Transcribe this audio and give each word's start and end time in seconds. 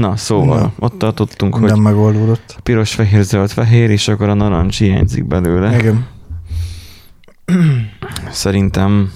Na, 0.00 0.16
szóval, 0.16 0.60
Na. 0.60 0.72
ott 0.78 0.98
tartottunk, 0.98 1.60
Nem 1.60 1.70
hogy 1.70 1.80
megoldódott. 1.80 2.56
piros, 2.62 2.94
fehér, 2.94 3.22
zöld, 3.22 3.50
fehér, 3.50 3.90
és 3.90 4.08
akkor 4.08 4.28
a 4.28 4.34
narancs 4.34 4.78
hiányzik 4.78 5.24
belőle. 5.26 5.76
Igen. 5.78 6.06
Szerintem 8.30 9.12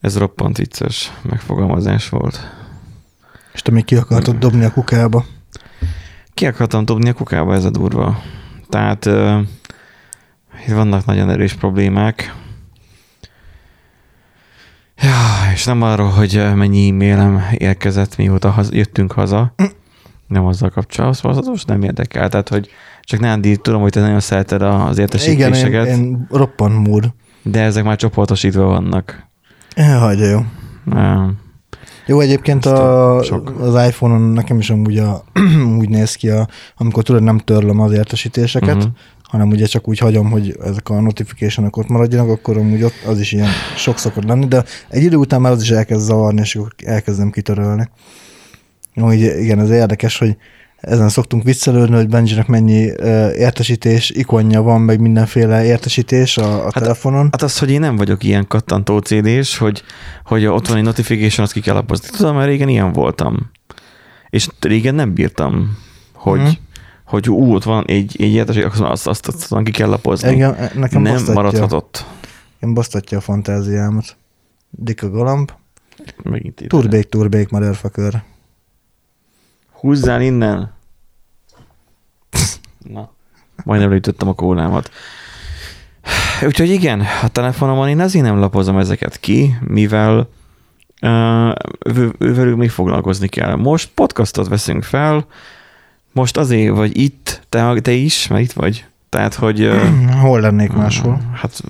ez 0.00 0.18
roppant 0.18 0.56
vicces 0.56 1.12
megfogalmazás 1.22 2.08
volt. 2.08 2.40
És 3.52 3.62
te 3.62 3.70
még 3.70 3.84
ki 3.84 3.96
akartad 3.96 4.36
dobni 4.38 4.64
a 4.64 4.72
kukába. 4.72 5.24
Ki 6.34 6.46
akartam 6.46 6.84
dobni 6.84 7.08
a 7.08 7.12
kukába, 7.12 7.54
ez 7.54 7.64
a 7.64 7.70
durva. 7.70 8.22
Tehát 8.68 9.04
itt 10.66 10.74
vannak 10.74 11.04
nagyon 11.04 11.30
erős 11.30 11.54
problémák. 11.54 12.34
Ja, 15.02 15.52
és 15.52 15.64
nem 15.64 15.82
arról, 15.82 16.08
hogy 16.08 16.42
mennyi 16.54 16.88
e-mailem 16.88 17.42
érkezett, 17.56 18.16
mióta 18.16 18.50
haz, 18.50 18.72
jöttünk 18.72 19.12
haza. 19.12 19.54
Nem 20.26 20.44
azzal 20.46 20.70
kapcsolatos, 20.70 21.64
nem 21.64 21.82
érdekel. 21.82 22.28
Tehát, 22.28 22.48
hogy 22.48 22.68
csak 23.02 23.20
Nándi, 23.20 23.56
tudom, 23.56 23.80
hogy 23.80 23.92
te 23.92 24.00
nagyon 24.00 24.20
szereted 24.20 24.62
az 24.62 24.72
Igen, 24.72 24.94
én, 24.94 24.98
értesítéseket, 24.98 25.86
én 25.86 26.26
roppan 26.30 26.70
múr. 26.72 27.12
de 27.42 27.60
ezek 27.62 27.84
már 27.84 27.96
csoportosítva 27.96 28.64
vannak. 28.64 29.26
Elhagyja, 29.74 30.26
jó. 30.26 30.40
Uh, 30.86 31.30
Jó, 32.06 32.20
egyébként 32.20 32.66
Ezt 32.66 32.74
a 32.74 33.22
sok- 33.22 33.60
az 33.60 33.86
iPhone-on 33.86 34.20
nekem 34.20 34.58
is 34.58 34.70
amúgy 34.70 34.98
a, 34.98 35.24
úgy 35.80 35.88
néz 35.88 36.14
ki, 36.14 36.28
a, 36.28 36.48
amikor 36.76 37.02
tudod, 37.02 37.22
nem 37.22 37.38
törlöm 37.38 37.80
az 37.80 37.92
értesítéseket, 37.92 38.76
uh-huh. 38.76 38.92
Hanem 39.26 39.48
ugye 39.48 39.66
csak 39.66 39.88
úgy 39.88 39.98
hagyom, 39.98 40.30
hogy 40.30 40.56
ezek 40.64 40.88
a 40.88 41.00
notification 41.00 41.68
ott 41.70 41.88
maradjanak, 41.88 42.28
akkor 42.30 42.56
amúgy 42.56 42.82
ott 42.82 43.02
az 43.06 43.20
is 43.20 43.32
ilyen 43.32 43.48
sok 43.76 43.98
szokott 43.98 44.24
lenni, 44.24 44.46
de 44.46 44.64
egy 44.88 45.02
idő 45.02 45.16
után 45.16 45.40
már 45.40 45.52
az 45.52 45.62
is 45.62 45.70
elkezd 45.70 46.04
zavarni, 46.04 46.40
és 46.40 46.54
akkor 46.56 46.72
elkezdem 46.84 47.30
kitörölni. 47.30 47.88
Úgy, 48.94 49.20
igen, 49.20 49.58
ez 49.60 49.70
érdekes, 49.70 50.18
hogy 50.18 50.36
ezen 50.76 51.08
szoktunk 51.08 51.42
viccelődni, 51.42 51.94
hogy 51.96 52.08
Benjinek 52.08 52.46
mennyi 52.46 52.90
ö, 52.96 53.32
értesítés 53.32 54.10
ikonja 54.10 54.62
van, 54.62 54.80
meg 54.80 55.00
mindenféle 55.00 55.64
értesítés 55.64 56.36
a, 56.38 56.58
a 56.58 56.62
Hát- 56.62 56.72
telefonon. 56.72 57.22
Hát 57.32 57.42
az, 57.42 57.58
hogy 57.58 57.70
én 57.70 57.80
nem 57.80 57.96
vagyok 57.96 58.24
ilyen 58.24 58.46
kattantó 58.48 58.98
CD-s, 58.98 59.56
hogy, 59.58 59.82
hogy 60.24 60.46
ott 60.46 60.68
van 60.68 60.76
egy 60.76 60.82
notification, 60.82 61.44
azt 61.44 61.52
ki 61.54 61.60
kell 61.60 61.74
lapozni. 61.74 62.08
Tudom, 62.16 62.36
mert 62.36 62.48
régen 62.48 62.68
ilyen 62.68 62.92
voltam. 62.92 63.50
És 64.30 64.48
régen 64.60 64.94
nem 64.94 65.14
bírtam, 65.14 65.76
hogy, 66.14 66.40
Mhm. 66.40 66.48
Hogy 67.06 67.30
ú, 67.30 67.54
ott 67.54 67.62
van 67.62 67.84
egy, 67.86 68.16
egy 68.18 68.32
érteség, 68.32 68.64
akkor 68.64 68.86
azt, 68.86 69.06
azt, 69.06 69.28
azt, 69.28 69.52
azt 69.52 69.64
ki 69.64 69.70
kell 69.70 69.88
lapozni. 69.88 70.28
Engem, 70.28 70.56
nekem 70.74 71.02
nem 71.02 71.12
basztatja, 71.12 71.34
maradhatott. 71.34 72.04
Engem 72.58 72.74
basztatja 72.74 73.18
a 73.18 73.20
fantáziámat. 73.20 74.16
Dika 74.70 75.10
galamb. 75.10 75.52
Megint 76.22 76.60
ide. 76.60 76.68
Turbék, 76.68 77.08
turbék, 77.08 77.48
motherfucker. 77.48 78.24
Húzzál 79.72 80.20
innen. 80.20 80.74
Na, 82.78 83.12
majdnem 83.64 83.88
leütöttem 83.88 84.28
a 84.28 84.34
kólámat. 84.34 84.90
Úgyhogy 86.42 86.70
igen, 86.70 87.02
a 87.22 87.28
telefonomon 87.28 87.88
én 87.88 88.00
azért 88.00 88.24
nem 88.24 88.38
lapozom 88.38 88.78
ezeket 88.78 89.20
ki, 89.20 89.56
mivel 89.60 90.28
uh, 91.02 91.52
velük 92.18 92.56
még 92.56 92.70
foglalkozni 92.70 93.28
kell. 93.28 93.54
Most 93.54 93.90
podcastot 93.94 94.48
veszünk 94.48 94.82
fel, 94.82 95.26
most 96.16 96.36
azért 96.36 96.74
vagy 96.74 96.98
itt, 96.98 97.42
te, 97.48 97.80
te 97.80 97.92
is, 97.92 98.26
mert 98.26 98.42
itt 98.42 98.52
vagy. 98.52 98.84
Tehát, 99.08 99.34
hogy... 99.34 99.70
Hol 100.22 100.40
lennék 100.40 100.72
máshol? 100.72 101.20
Hát 101.34 101.62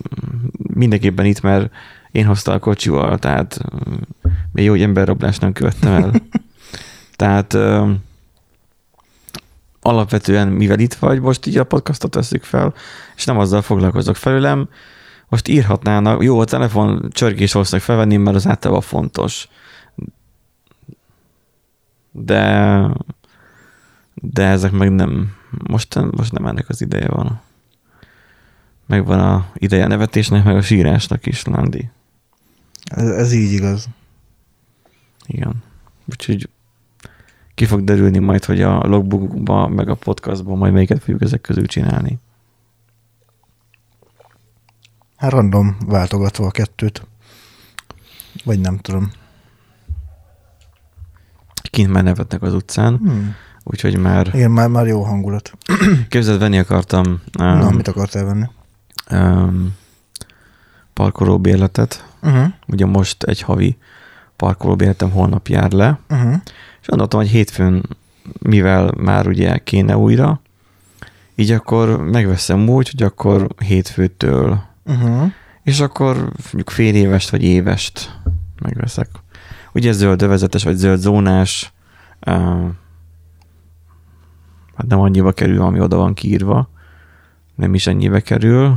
mindenképpen 0.75 1.25
itt, 1.25 1.41
mert 1.41 1.70
én 2.12 2.27
hoztam 2.27 2.55
a 2.55 2.58
kocsival, 2.58 3.19
tehát 3.19 3.58
mm, 3.75 3.94
még 4.53 4.64
jó, 4.64 4.70
hogy 4.70 4.83
emberrablást 4.83 5.41
nem 5.41 5.53
követtem 5.53 5.92
el. 5.92 6.12
tehát 7.20 7.56
alapvetően, 9.80 10.48
mivel 10.48 10.78
itt 10.78 10.94
vagy, 10.94 11.20
most 11.20 11.47
így 11.47 11.58
a 11.58 11.64
podcastot 11.64 12.14
veszük 12.14 12.44
fel, 12.44 12.75
és 13.16 13.25
nem 13.25 13.38
azzal 13.38 13.62
foglalkozok 13.62 14.16
felülem, 14.16 14.69
most 15.28 15.48
írhatnának, 15.48 16.22
jó, 16.22 16.41
a 16.41 16.44
telefon 16.44 17.09
csörgés 17.10 17.53
valószínűleg 17.53 17.87
felvenni, 17.87 18.16
mert 18.16 18.37
az 18.37 18.47
általában 18.47 18.82
fontos. 18.82 19.49
De 22.12 22.81
de 24.22 24.44
ezek 24.44 24.72
meg 24.72 24.91
nem, 24.91 25.32
most, 25.50 26.00
most 26.10 26.32
nem 26.32 26.47
ennek 26.47 26.69
az 26.69 26.81
ideje 26.81 27.09
van. 27.09 27.41
Megvan 28.87 29.21
a 29.21 29.47
ideje 29.54 29.84
a 29.84 29.88
nevetésnek, 29.88 30.44
meg 30.44 30.56
a 30.56 30.62
sírásnak 30.62 31.27
is, 31.27 31.44
Landi. 31.44 31.91
Ez, 32.84 33.09
ez 33.09 33.32
így 33.32 33.53
igaz. 33.53 33.88
Igen. 35.26 35.62
Úgyhogy 36.10 36.49
ki 37.55 37.65
fog 37.65 37.84
derülni 37.84 38.19
majd, 38.19 38.44
hogy 38.44 38.62
a 38.62 38.87
logbookban, 38.87 39.71
meg 39.71 39.88
a 39.88 39.94
podcastban 39.94 40.59
majd 40.59 40.72
melyiket 40.72 40.99
fogjuk 40.99 41.22
ezek 41.22 41.41
közül 41.41 41.66
csinálni. 41.66 42.19
Hát 45.16 45.31
random 45.31 45.76
váltogatva 45.87 46.47
a 46.47 46.50
kettőt. 46.50 47.06
Vagy 48.44 48.60
nem 48.60 48.78
tudom. 48.78 49.12
Kint 51.71 51.93
már 51.93 52.03
nevetnek 52.03 52.43
az 52.43 52.55
utcán, 52.55 52.97
Hmm. 52.97 53.34
Úgyhogy 53.69 53.97
már 53.99 54.31
Igen, 54.34 54.50
már, 54.50 54.69
már 54.69 54.87
jó 54.87 55.03
hangulat. 55.03 55.53
képzeld, 56.09 56.38
venni 56.41 56.59
akartam 56.59 57.06
um, 57.38 57.47
Na, 57.47 57.71
mit 57.71 57.88
akartál 57.88 58.25
venni? 58.25 58.44
um, 59.10 59.75
parkolóbérletet. 60.93 62.06
Uh-huh. 62.22 62.47
Ugye 62.66 62.87
most 62.87 63.22
egy 63.22 63.41
havi 63.41 63.76
parkolóbérletem 64.37 65.10
holnap 65.10 65.49
jár 65.49 65.71
le, 65.72 65.99
Uh-huh. 66.10 66.34
És 66.81 66.87
gondoltam, 66.87 67.21
hogy 67.21 67.28
hétfőn, 67.28 67.82
mivel 68.38 68.93
már 68.97 69.26
ugye 69.26 69.59
kéne 69.59 69.97
újra, 69.97 70.41
így 71.34 71.50
akkor 71.50 72.03
megveszem 72.03 72.69
úgy, 72.69 72.91
hogy 72.91 73.03
akkor 73.03 73.47
hétfőtől, 73.65 74.65
Uh-huh. 74.88 75.32
és 75.62 75.81
akkor 75.81 76.15
mondjuk 76.16 76.71
fél 76.71 76.94
évest 76.94 77.31
vagy 77.31 77.43
évest 77.43 78.21
megveszek. 78.62 79.09
Ugye 79.72 79.93
zöld 79.93 80.22
övezetes 80.22 80.65
vagy 80.65 80.76
zöld 80.76 80.99
zónás, 81.00 81.72
uh, 82.26 82.65
hát 84.76 84.87
nem 84.87 85.00
annyiba 85.00 85.32
kerül, 85.32 85.62
ami 85.62 85.81
oda 85.81 85.97
van 85.97 86.14
kiírva, 86.14 86.69
nem 87.54 87.75
is 87.75 87.87
ennyibe 87.87 88.20
kerül, 88.20 88.76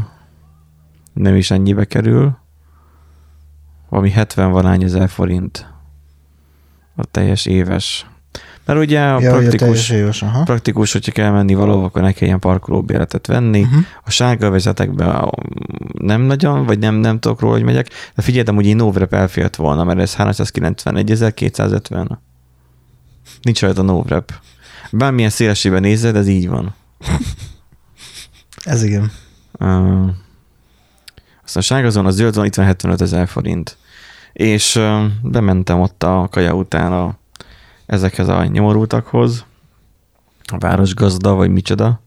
nem 1.13 1.35
is 1.35 1.51
ennyibe 1.51 1.85
kerül, 1.85 2.37
valami 3.89 4.09
70 4.09 4.51
valány 4.51 4.83
ezer 4.83 5.09
forint 5.09 5.73
a 6.95 7.03
teljes 7.05 7.45
éves. 7.45 8.05
Mert 8.65 8.79
ugye 8.79 9.01
a 9.01 9.21
Ja, 9.21 9.29
praktikus, 9.31 9.57
teljes 9.59 9.89
éves, 9.89 10.21
aha. 10.21 10.43
praktikus, 10.43 10.91
hogyha 10.91 11.11
kell 11.11 11.31
menni 11.31 11.53
valahova, 11.53 11.85
akkor 11.85 12.01
ne 12.01 12.11
kelljen 12.11 12.39
parkolóbérletet 12.39 13.27
venni. 13.27 13.61
Uh-huh. 13.61 13.79
A 14.03 14.09
sárga 14.11 14.49
vezetekben 14.49 15.31
nem 15.97 16.21
nagyon, 16.21 16.65
vagy 16.65 16.79
nem, 16.79 16.95
nem 16.95 17.19
tudok 17.19 17.39
róla, 17.39 17.53
hogy 17.53 17.63
megyek. 17.63 17.87
De 18.15 18.21
figyeltem, 18.21 18.55
hogy 18.55 18.65
én 18.65 18.75
Novrep 18.75 19.13
elfért 19.13 19.55
volna, 19.55 19.83
mert 19.83 19.99
ez 19.99 20.15
391.250. 20.17 22.07
Nincs 23.41 23.61
rajta 23.61 23.81
Novrep. 23.81 24.33
Bármilyen 24.91 25.29
szélesében 25.29 25.81
nézed, 25.81 26.15
ez 26.15 26.27
így 26.27 26.47
van. 26.47 26.75
Ez 28.63 28.83
igen. 28.83 29.11
Uh, 29.59 30.09
aztán 31.43 31.61
a 31.61 31.61
sárga 31.61 31.89
zóna, 31.89 32.07
a 32.07 32.11
zöld 32.11 32.33
zóna 32.33 32.45
itt 32.45 32.55
van 32.55 32.65
75 32.65 33.01
ezer 33.01 33.27
forint. 33.27 33.77
És 34.33 34.75
uh, 34.75 35.05
bementem 35.21 35.79
ott 35.79 36.03
a 36.03 36.27
kaja 36.31 36.53
után 36.53 36.91
a, 36.93 37.17
ezekhez 37.85 38.27
a 38.27 38.45
nyomorultakhoz, 38.45 39.45
a 40.43 40.57
városgazda, 40.57 41.33
vagy 41.33 41.49
micsoda. 41.49 42.01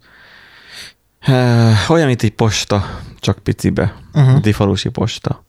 Uh, 1.28 1.90
olyan, 1.90 2.06
mint 2.06 2.22
egy 2.22 2.34
posta, 2.34 3.00
csak 3.18 3.38
picibe. 3.38 3.94
Uh-huh. 4.14 4.40
Egy 4.42 4.54
falusi 4.54 4.88
posta. 4.88 5.41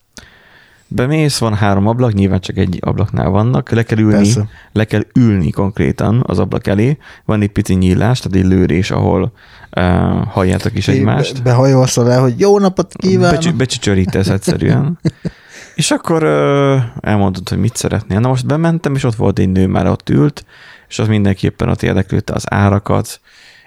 Bemész, 0.95 1.37
van 1.37 1.53
három 1.53 1.87
ablak, 1.87 2.13
nyilván 2.13 2.39
csak 2.39 2.57
egy 2.57 2.77
ablaknál 2.81 3.29
vannak, 3.29 3.69
le 3.69 3.83
kell 3.83 3.97
ülni, 3.97 4.13
Persze. 4.13 4.47
le 4.71 4.85
kell 4.85 5.01
ülni 5.15 5.49
konkrétan 5.49 6.23
az 6.27 6.39
ablak 6.39 6.67
elé, 6.67 6.97
van 7.25 7.41
egy 7.41 7.51
pici 7.51 7.73
nyílás, 7.73 8.19
tehát 8.19 8.37
egy 8.37 8.51
lőrés, 8.51 8.91
ahol 8.91 9.31
uh, 9.77 9.83
halljátok 10.27 10.77
is 10.77 10.87
egymást. 10.87 11.33
Be, 11.33 11.41
behajolsz 11.41 11.97
rá, 11.97 12.19
hogy 12.19 12.39
jó 12.39 12.59
napot 12.59 12.93
kívánok. 12.93 13.35
Becsü- 13.35 13.55
becsücsörítesz 13.55 14.29
egyszerűen. 14.29 14.99
és 15.75 15.91
akkor 15.91 16.23
uh, 16.23 16.81
elmondod, 16.99 17.49
hogy 17.49 17.57
mit 17.57 17.75
szeretnél. 17.75 18.19
Na 18.19 18.27
most 18.27 18.45
bementem, 18.45 18.95
és 18.95 19.03
ott 19.03 19.15
volt 19.15 19.39
egy 19.39 19.49
nő, 19.49 19.67
már 19.67 19.87
ott 19.87 20.09
ült, 20.09 20.45
és 20.87 20.99
az 20.99 21.07
mindenképpen 21.07 21.69
ott 21.69 21.83
érdeklődte 21.83 22.33
az 22.33 22.43
árakat, 22.45 23.19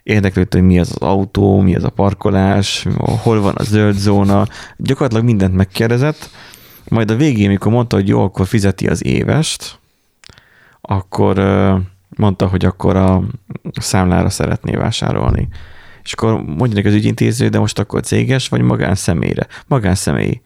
érdeklődte, 0.02 0.58
hogy 0.58 0.66
mi 0.66 0.78
az 0.78 0.90
az 0.90 1.08
autó, 1.08 1.60
mi 1.60 1.74
az 1.74 1.84
a 1.84 1.90
parkolás, 1.90 2.86
hol 2.98 3.40
van 3.40 3.54
a 3.54 3.62
zöld 3.62 3.96
zóna, 3.96 4.46
gyakorlatilag 4.76 5.24
mindent 5.24 5.54
megkérdezett, 5.54 6.30
majd 6.88 7.10
a 7.10 7.16
végén, 7.16 7.48
mikor 7.48 7.72
mondta, 7.72 7.96
hogy 7.96 8.08
jó, 8.08 8.22
akkor 8.22 8.46
fizeti 8.46 8.86
az 8.86 9.04
évest, 9.04 9.78
akkor 10.80 11.38
mondta, 12.16 12.46
hogy 12.46 12.64
akkor 12.64 12.96
a 12.96 13.22
számlára 13.72 14.28
szeretné 14.28 14.74
vásárolni. 14.74 15.48
És 16.02 16.12
akkor 16.12 16.42
mondja 16.42 16.82
az 16.84 16.94
ügyintéző, 16.94 17.48
de 17.48 17.58
most 17.58 17.78
akkor 17.78 18.00
céges 18.00 18.48
vagy 18.48 18.60
magánszemélyre? 18.60 19.46
Magánszemély. 19.66 20.40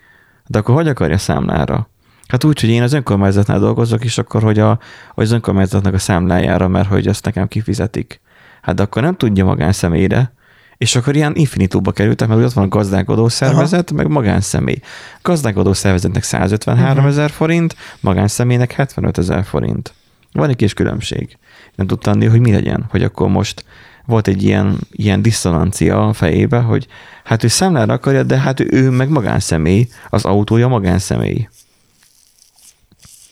De 0.47 0.59
akkor 0.59 0.75
hogy 0.75 0.89
akarja 0.89 1.19
számlára? 1.19 1.89
Hát 2.29 2.45
úgy, 2.45 2.61
hogy 2.61 2.69
én 2.69 2.83
az 2.83 2.93
önkormányzatnál 2.93 3.59
dolgozok, 3.59 4.05
és 4.05 4.19
akkor, 4.19 4.43
hogy, 4.43 4.59
a, 4.59 4.79
az 5.15 5.31
önkormányzatnak 5.31 5.95
a 5.95 5.99
számlájára, 5.99 6.69
mert 6.69 6.89
hogy 6.89 7.09
azt 7.09 7.25
nekem 7.25 7.49
kifizetik. 7.49 8.21
Hát 8.63 8.75
de 8.75 8.83
akkor 8.83 9.03
nem 9.03 9.17
tudja 9.17 9.45
magánszemélyre, 9.45 10.33
és 10.81 10.97
akkor 10.97 11.17
ilyen 11.17 11.35
infinitóba 11.35 11.93
kerültek, 11.93 12.29
mert 12.29 12.41
ott 12.41 12.53
van 12.53 12.65
a 12.65 12.69
gazdálkodó 12.69 13.29
szervezet, 13.29 13.91
Aha. 13.91 14.03
meg 14.03 14.12
magánszemély. 14.12 14.81
Gazdálkodó 15.23 15.73
szervezetnek 15.73 16.23
153 16.23 16.93
uh-huh. 16.93 17.06
ezer 17.06 17.31
forint, 17.31 17.77
magánszemélynek 18.00 18.73
75 18.73 19.19
ezer 19.19 19.44
forint. 19.44 19.93
Van 20.32 20.49
egy 20.49 20.56
kis 20.56 20.75
különbség. 20.75 21.38
Nem 21.75 21.87
tudtam 21.87 22.12
adni, 22.12 22.27
hogy 22.27 22.41
mi 22.41 22.53
legyen, 22.53 22.87
hogy 22.91 23.03
akkor 23.03 23.29
most 23.29 23.65
volt 24.06 24.29
egy 24.29 24.43
ilyen, 24.43 24.79
ilyen 24.91 25.23
diszonancia 25.23 26.09
a 26.09 26.12
fejébe, 26.12 26.59
hogy 26.59 26.87
hát 27.25 27.44
ő 27.44 27.49
számlára 27.49 27.93
akarja, 27.93 28.23
de 28.23 28.38
hát 28.38 28.61
ő 28.61 28.91
meg 28.91 29.09
magánszemély, 29.09 29.88
az 30.11 30.25
autója 30.25 30.69
magánszemély. 30.69 31.49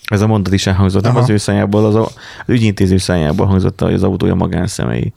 Ez 0.05 0.21
a 0.21 0.27
mondat 0.27 0.53
is 0.53 0.67
elhangzott, 0.67 1.03
nem 1.03 1.17
az 1.17 1.31
ő 1.31 1.37
szájából, 1.37 1.85
az, 1.85 1.95
a, 1.95 2.05
az 2.47 2.47
ügyintéző 2.47 2.97
szájából 2.97 3.47
hangzott, 3.47 3.81
hogy 3.81 3.95
az 3.95 4.03
autója 4.03 4.35
magánszemély. 4.35 5.13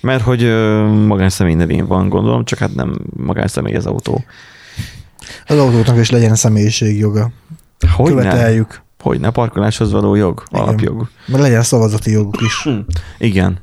Mert 0.00 0.22
hogy 0.22 0.42
magánszemély 1.06 1.54
nevén 1.54 1.86
van, 1.86 2.08
gondolom, 2.08 2.44
csak 2.44 2.58
hát 2.58 2.74
nem 2.74 2.98
magánszemély 3.16 3.74
az 3.74 3.86
autó. 3.86 4.24
Az 5.46 5.58
autóknak 5.58 5.98
is 5.98 6.10
legyen 6.10 6.34
személyiségjoga. 6.34 7.30
Hogy 7.94 8.10
Követeljük. 8.10 8.82
Hogy 9.00 9.20
ne 9.20 9.30
parkoláshoz 9.30 9.92
való 9.92 10.14
jog, 10.14 10.42
Igen. 10.50 10.62
alapjog. 10.62 11.08
Mert 11.26 11.42
legyen 11.42 11.62
szavazati 11.62 12.10
joguk 12.10 12.40
is. 12.40 12.68
Igen. 13.18 13.58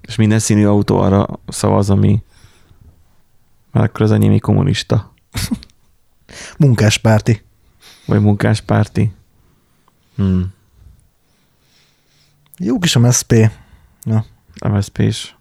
És 0.00 0.16
minden 0.16 0.38
színű 0.38 0.66
autó 0.66 0.98
arra 0.98 1.26
szavaz, 1.48 1.90
ami 1.90 2.22
mert 3.72 3.86
akkor 3.86 4.02
az 4.02 4.12
enyém 4.12 4.32
egy 4.32 4.40
kommunista, 4.40 5.12
Munkáspárti. 6.58 7.42
vagy 8.06 8.20
munkáspárti. 8.20 9.12
Hmm. 10.16 10.52
Jó 12.58 12.78
kis 12.78 12.96
MSP. 12.96 13.32
MSZP 13.32 14.24
is. 14.96 15.36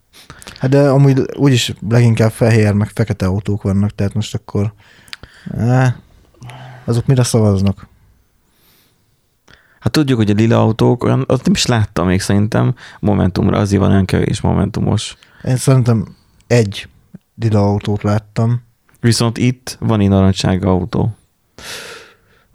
Hát 0.59 0.69
de 0.69 0.89
amúgy 0.89 1.21
úgyis 1.35 1.73
leginkább 1.89 2.31
fehér, 2.31 2.73
meg 2.73 2.89
fekete 2.93 3.25
autók 3.25 3.61
vannak, 3.61 3.95
tehát 3.95 4.13
most 4.13 4.35
akkor 4.35 4.73
eh, 5.57 5.93
azok 6.85 7.05
mire 7.05 7.23
szavaznak? 7.23 7.87
Hát 9.79 9.91
tudjuk, 9.91 10.17
hogy 10.17 10.29
a 10.29 10.33
lila 10.33 10.61
autók, 10.61 11.03
olyan, 11.03 11.23
azt 11.27 11.43
nem 11.45 11.53
is 11.53 11.65
láttam 11.65 12.07
még 12.07 12.21
szerintem 12.21 12.75
Momentumra, 12.99 13.57
azért 13.57 13.81
van 13.81 13.91
olyan 13.91 14.05
kevés 14.05 14.41
Momentumos. 14.41 15.17
Én 15.43 15.57
szerintem 15.57 16.15
egy 16.47 16.87
lila 17.35 17.59
autót 17.59 18.03
láttam, 18.03 18.65
Viszont 18.99 19.37
itt 19.37 19.77
van 19.79 19.99
egy 19.99 20.09
narancsága 20.09 20.69
autó. 20.69 21.15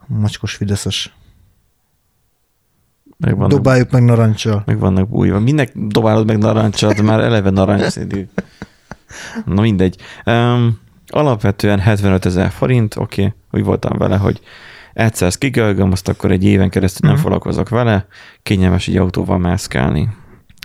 macskos 0.06 0.55
fideszes. 0.55 1.15
Meg 3.23 3.37
vannak, 3.37 3.51
Dobáljuk 3.51 3.91
meg 3.91 4.03
narancsal. 4.05 4.63
meg 4.67 4.79
vannak 4.79 5.09
bújva. 5.09 5.41
Minek 5.41 5.73
dobálod 5.75 6.27
meg 6.27 6.39
narancsat, 6.39 7.03
már 7.03 7.21
eleve 7.21 7.51
narancsszínű. 7.51 8.27
Na 9.45 9.61
mindegy. 9.61 9.97
Um, 10.27 10.79
alapvetően 11.07 11.79
75 11.79 12.25
ezer 12.27 12.51
forint, 12.51 12.97
oké, 12.97 13.23
okay, 13.25 13.35
úgy 13.61 13.65
voltam 13.65 13.99
vele, 13.99 14.17
hogy 14.17 14.41
egyszer 14.93 15.29
ezt 15.29 15.39
kigölgöm, 15.39 15.93
azt 15.93 16.09
akkor 16.09 16.31
egy 16.31 16.45
éven 16.45 16.71
keresztül 16.71 17.01
nem 17.03 17.13
Mhm. 17.13 17.23
foglalkozok 17.23 17.69
vele, 17.69 18.07
kényelmes 18.43 18.89
egy 18.89 18.97
autóval 18.97 19.39
mászkálni. 19.39 20.09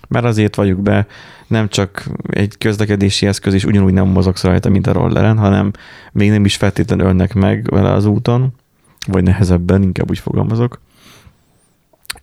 Mert 0.07 0.25
azért 0.25 0.55
vagyok 0.55 0.81
be, 0.81 1.05
nem 1.47 1.67
csak 1.69 2.03
egy 2.29 2.57
közlekedési 2.57 3.25
eszköz, 3.25 3.53
és 3.53 3.65
ugyanúgy 3.65 3.93
nem 3.93 4.07
mozogsz 4.07 4.43
rajta, 4.43 4.69
mint 4.69 4.87
a 4.87 4.91
rolleren, 4.93 5.37
hanem 5.37 5.71
még 6.11 6.29
nem 6.29 6.45
is 6.45 6.55
feltétlenül 6.55 7.05
ölnek 7.05 7.33
meg 7.33 7.67
vele 7.69 7.91
az 7.91 8.05
úton, 8.05 8.53
vagy 9.07 9.23
nehezebben, 9.23 9.81
inkább 9.81 10.09
úgy 10.09 10.19
fogalmazok. 10.19 10.79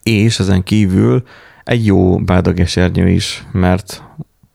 És 0.04 0.38
ezen 0.38 0.62
kívül 0.62 1.22
egy 1.64 1.86
jó 1.86 2.18
bádagesernyő 2.18 3.08
is, 3.08 3.44
mert 3.52 4.02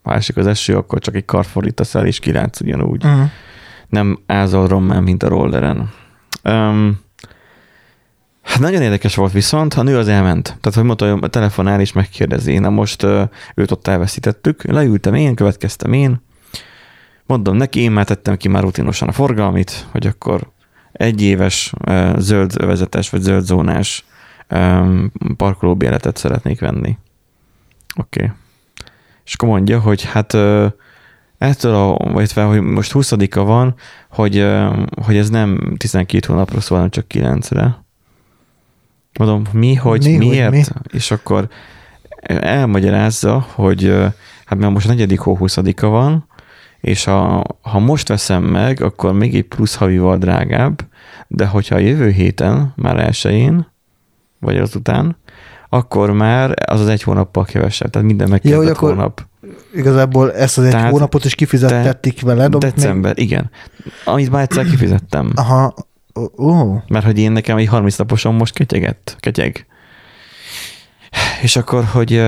ha 0.03 0.13
esik 0.13 0.37
az 0.37 0.47
eső, 0.47 0.75
akkor 0.75 0.99
csak 0.99 1.15
egy 1.15 1.25
kar 1.25 1.45
fordítasz 1.45 1.95
el, 1.95 2.05
és 2.05 2.19
kilátsz 2.19 2.61
ugyanúgy 2.61 3.03
Uh-huh. 3.05 3.29
nem 3.89 4.19
ázol 4.25 4.67
rommá, 4.67 4.99
mint 4.99 5.23
a 5.23 5.27
rolleren. 5.27 5.91
Um, 6.43 6.99
hát 8.43 8.59
nagyon 8.59 8.81
érdekes 8.81 9.15
volt 9.15 9.31
viszont, 9.31 9.73
a 9.73 9.83
nő 9.83 9.97
az 9.97 10.07
elment. 10.07 10.43
Tehát, 10.43 10.73
hogy 10.73 10.83
mondta, 10.83 11.17
hogy 11.17 11.29
telefonál 11.29 11.79
és 11.79 11.93
megkérdezi. 11.93 12.57
Na 12.57 12.69
most 12.69 13.05
őt 13.55 13.71
ott 13.71 13.87
elveszítettük, 13.87 14.63
leültem 14.63 15.13
én, 15.13 15.35
következtem 15.35 15.93
én, 15.93 16.21
mondom 17.25 17.55
neki, 17.55 17.79
én 17.79 17.91
már 17.91 18.05
tettem 18.05 18.37
ki 18.37 18.47
már 18.47 18.63
rutinosan 18.63 19.07
a 19.07 19.11
forgalmit, 19.11 19.87
hogy 19.91 20.07
akkor 20.07 20.51
egy 20.91 21.21
éves 21.21 21.73
zöld 22.17 22.51
övezetes 22.57 23.09
vagy 23.09 23.21
zöld 23.21 23.45
zónás 23.45 24.05
um, 24.49 25.11
parkolóbéletet 25.37 26.17
szeretnék 26.17 26.59
venni. 26.59 26.97
Oké. 27.95 28.23
Okay. 28.23 28.35
És 29.25 29.33
akkor 29.33 29.49
mondja, 29.49 29.79
hogy 29.79 30.03
hát 30.03 30.33
uh, 30.33 30.71
ettől 31.39 31.75
a, 31.75 32.11
vagy 32.11 32.33
hogy 32.33 32.61
most 32.61 32.91
20 32.91 33.11
van, 33.33 33.75
hogy, 34.09 34.47
hogy 35.05 35.17
ez 35.17 35.29
nem 35.29 35.75
12 35.77 36.27
hónapra 36.27 36.59
szól, 36.59 36.77
hanem 36.77 36.91
csak 36.91 37.05
9-re. 37.09 37.83
Mondom, 39.19 39.43
mi, 39.51 39.75
hogy 39.75 40.03
Mi, 40.03 40.09
mi, 40.09 40.17
hogy 40.17 40.27
miért? 40.27 40.51
mi? 40.51 40.63
És 40.91 41.11
akkor 41.11 41.47
elmagyarázza, 42.23 43.45
hogy 43.53 43.93
hát 44.45 44.59
mert 44.59 44.73
most 44.73 44.85
a 44.85 44.89
negyedik 44.89 45.19
hó 45.19 45.37
20 45.37 45.55
van, 45.79 46.27
és 46.79 47.03
ha, 47.03 47.43
ha 47.61 47.79
most 47.79 48.07
veszem 48.07 48.43
meg, 48.43 48.81
akkor 48.81 49.13
még 49.13 49.35
egy 49.35 49.43
plusz 49.43 49.75
havival 49.75 50.17
drágább, 50.17 50.81
de 51.27 51.45
hogyha 51.45 51.75
a 51.75 51.79
jövő 51.79 52.09
héten, 52.09 52.73
már 52.75 52.99
elsőjén, 52.99 53.67
vagy 54.39 54.57
azután, 54.57 55.17
akkor 55.69 56.11
már 56.11 56.53
az 56.65 56.79
az 56.79 56.87
egy 56.87 57.03
hónappal 57.03 57.45
kevesebb, 57.45 57.89
tehát 57.89 58.07
minden 58.07 58.29
megkezdett 58.29 58.75
akkor 58.75 58.89
hónap. 58.93 59.27
Igazából 59.73 60.33
ezt 60.33 60.57
az 60.57 60.63
egy 60.63 60.71
Tehát- 60.71 60.91
hónapot 60.91 61.25
is 61.25 61.35
kifizettették 61.35 62.21
veled. 62.21 62.55
December, 62.55 63.19
igen. 63.19 63.49
Amit 64.05 64.31
már 64.31 64.41
egyszer 64.41 64.65
kifizettem. 64.65 65.25
Még... 65.25 65.37
Aha. 65.37 65.73
Ó. 66.37 66.75
Mert 66.87 67.05
hogy 67.05 67.19
én 67.19 67.31
nekem 67.31 67.57
egy 67.57 67.67
30 67.67 67.97
naposon 67.97 68.35
most 68.35 68.53
ketyegett, 68.53 69.15
ketyeg. 69.19 69.65
És 71.41 71.55
akkor, 71.55 71.83
hogy 71.83 72.23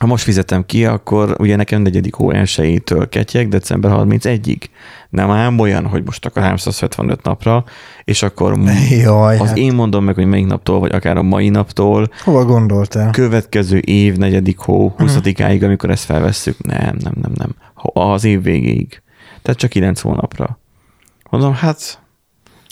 ha 0.00 0.06
most 0.06 0.24
fizetem 0.24 0.66
ki, 0.66 0.84
akkor 0.84 1.34
ugye 1.38 1.56
nekem 1.56 1.82
negyedik 1.82 2.14
hó 2.14 2.30
elsőjétől 2.30 3.08
ketyeg 3.08 3.48
december 3.48 3.90
31-ig. 3.94 4.62
Nem 5.10 5.30
ám 5.30 5.58
olyan, 5.58 5.86
hogy 5.86 6.04
most 6.04 6.26
akkor 6.26 6.42
375 6.42 7.22
napra, 7.22 7.64
és 8.04 8.22
akkor 8.22 8.58
Jaj, 8.90 9.38
az 9.38 9.48
hát 9.48 9.56
én 9.56 9.74
mondom 9.74 10.04
meg, 10.04 10.14
hogy 10.14 10.26
melyik 10.26 10.46
naptól, 10.46 10.80
vagy 10.80 10.92
akár 10.92 11.16
a 11.16 11.22
mai 11.22 11.48
naptól, 11.48 12.10
hova 12.24 12.44
gondoltál? 12.44 13.10
következő 13.10 13.78
év 13.78 14.16
negyedik 14.16 14.58
hó 14.58 14.94
20-áig, 14.98 15.64
amikor 15.64 15.90
ezt 15.90 16.04
felvesszük. 16.04 16.62
Nem, 16.62 16.96
nem, 16.98 17.14
nem, 17.22 17.32
nem. 17.34 17.54
Az 17.92 18.24
év 18.24 18.42
végéig. 18.42 19.02
Tehát 19.42 19.60
csak 19.60 19.70
9 19.70 20.00
hónapra. 20.00 20.58
Mondom, 21.30 21.54
hát 21.54 22.02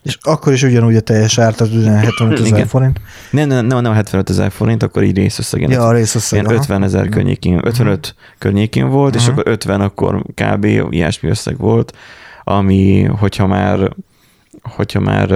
És 0.08 0.18
akkor 0.22 0.52
is 0.52 0.62
ugyanúgy 0.62 0.96
a 0.96 1.00
teljes 1.00 1.38
ár, 1.38 1.54
tehát 1.54 1.74
ugyan 1.74 1.94
75 1.96 2.40
ezer 2.40 2.66
forint. 2.66 3.00
nem, 3.30 3.48
nem, 3.48 3.66
nem, 3.66 3.80
nem 3.82 3.92
75 3.92 4.30
ezer 4.30 4.50
forint, 4.50 4.82
akkor 4.82 5.02
így 5.02 5.16
részösszegen. 5.16 5.70
Ja, 5.70 5.86
a 5.86 5.92
részösszeg. 5.92 6.38
Ilyen 6.38 6.50
aha. 6.50 6.60
50 6.60 6.82
ezer 6.82 7.08
környékén, 7.08 7.60
55 7.62 8.14
környékén 8.38 8.88
volt, 8.88 9.14
és 9.14 9.22
Mhm. 9.22 9.30
akkor 9.30 9.52
50 9.52 9.80
akkor 9.80 10.22
kb. 10.34 10.64
ilyesmi 10.90 11.28
összeg 11.28 11.58
volt, 11.58 11.96
ami, 12.44 13.02
hogyha 13.02 13.46
már, 13.46 13.92
hogyha 14.62 15.00
már 15.00 15.28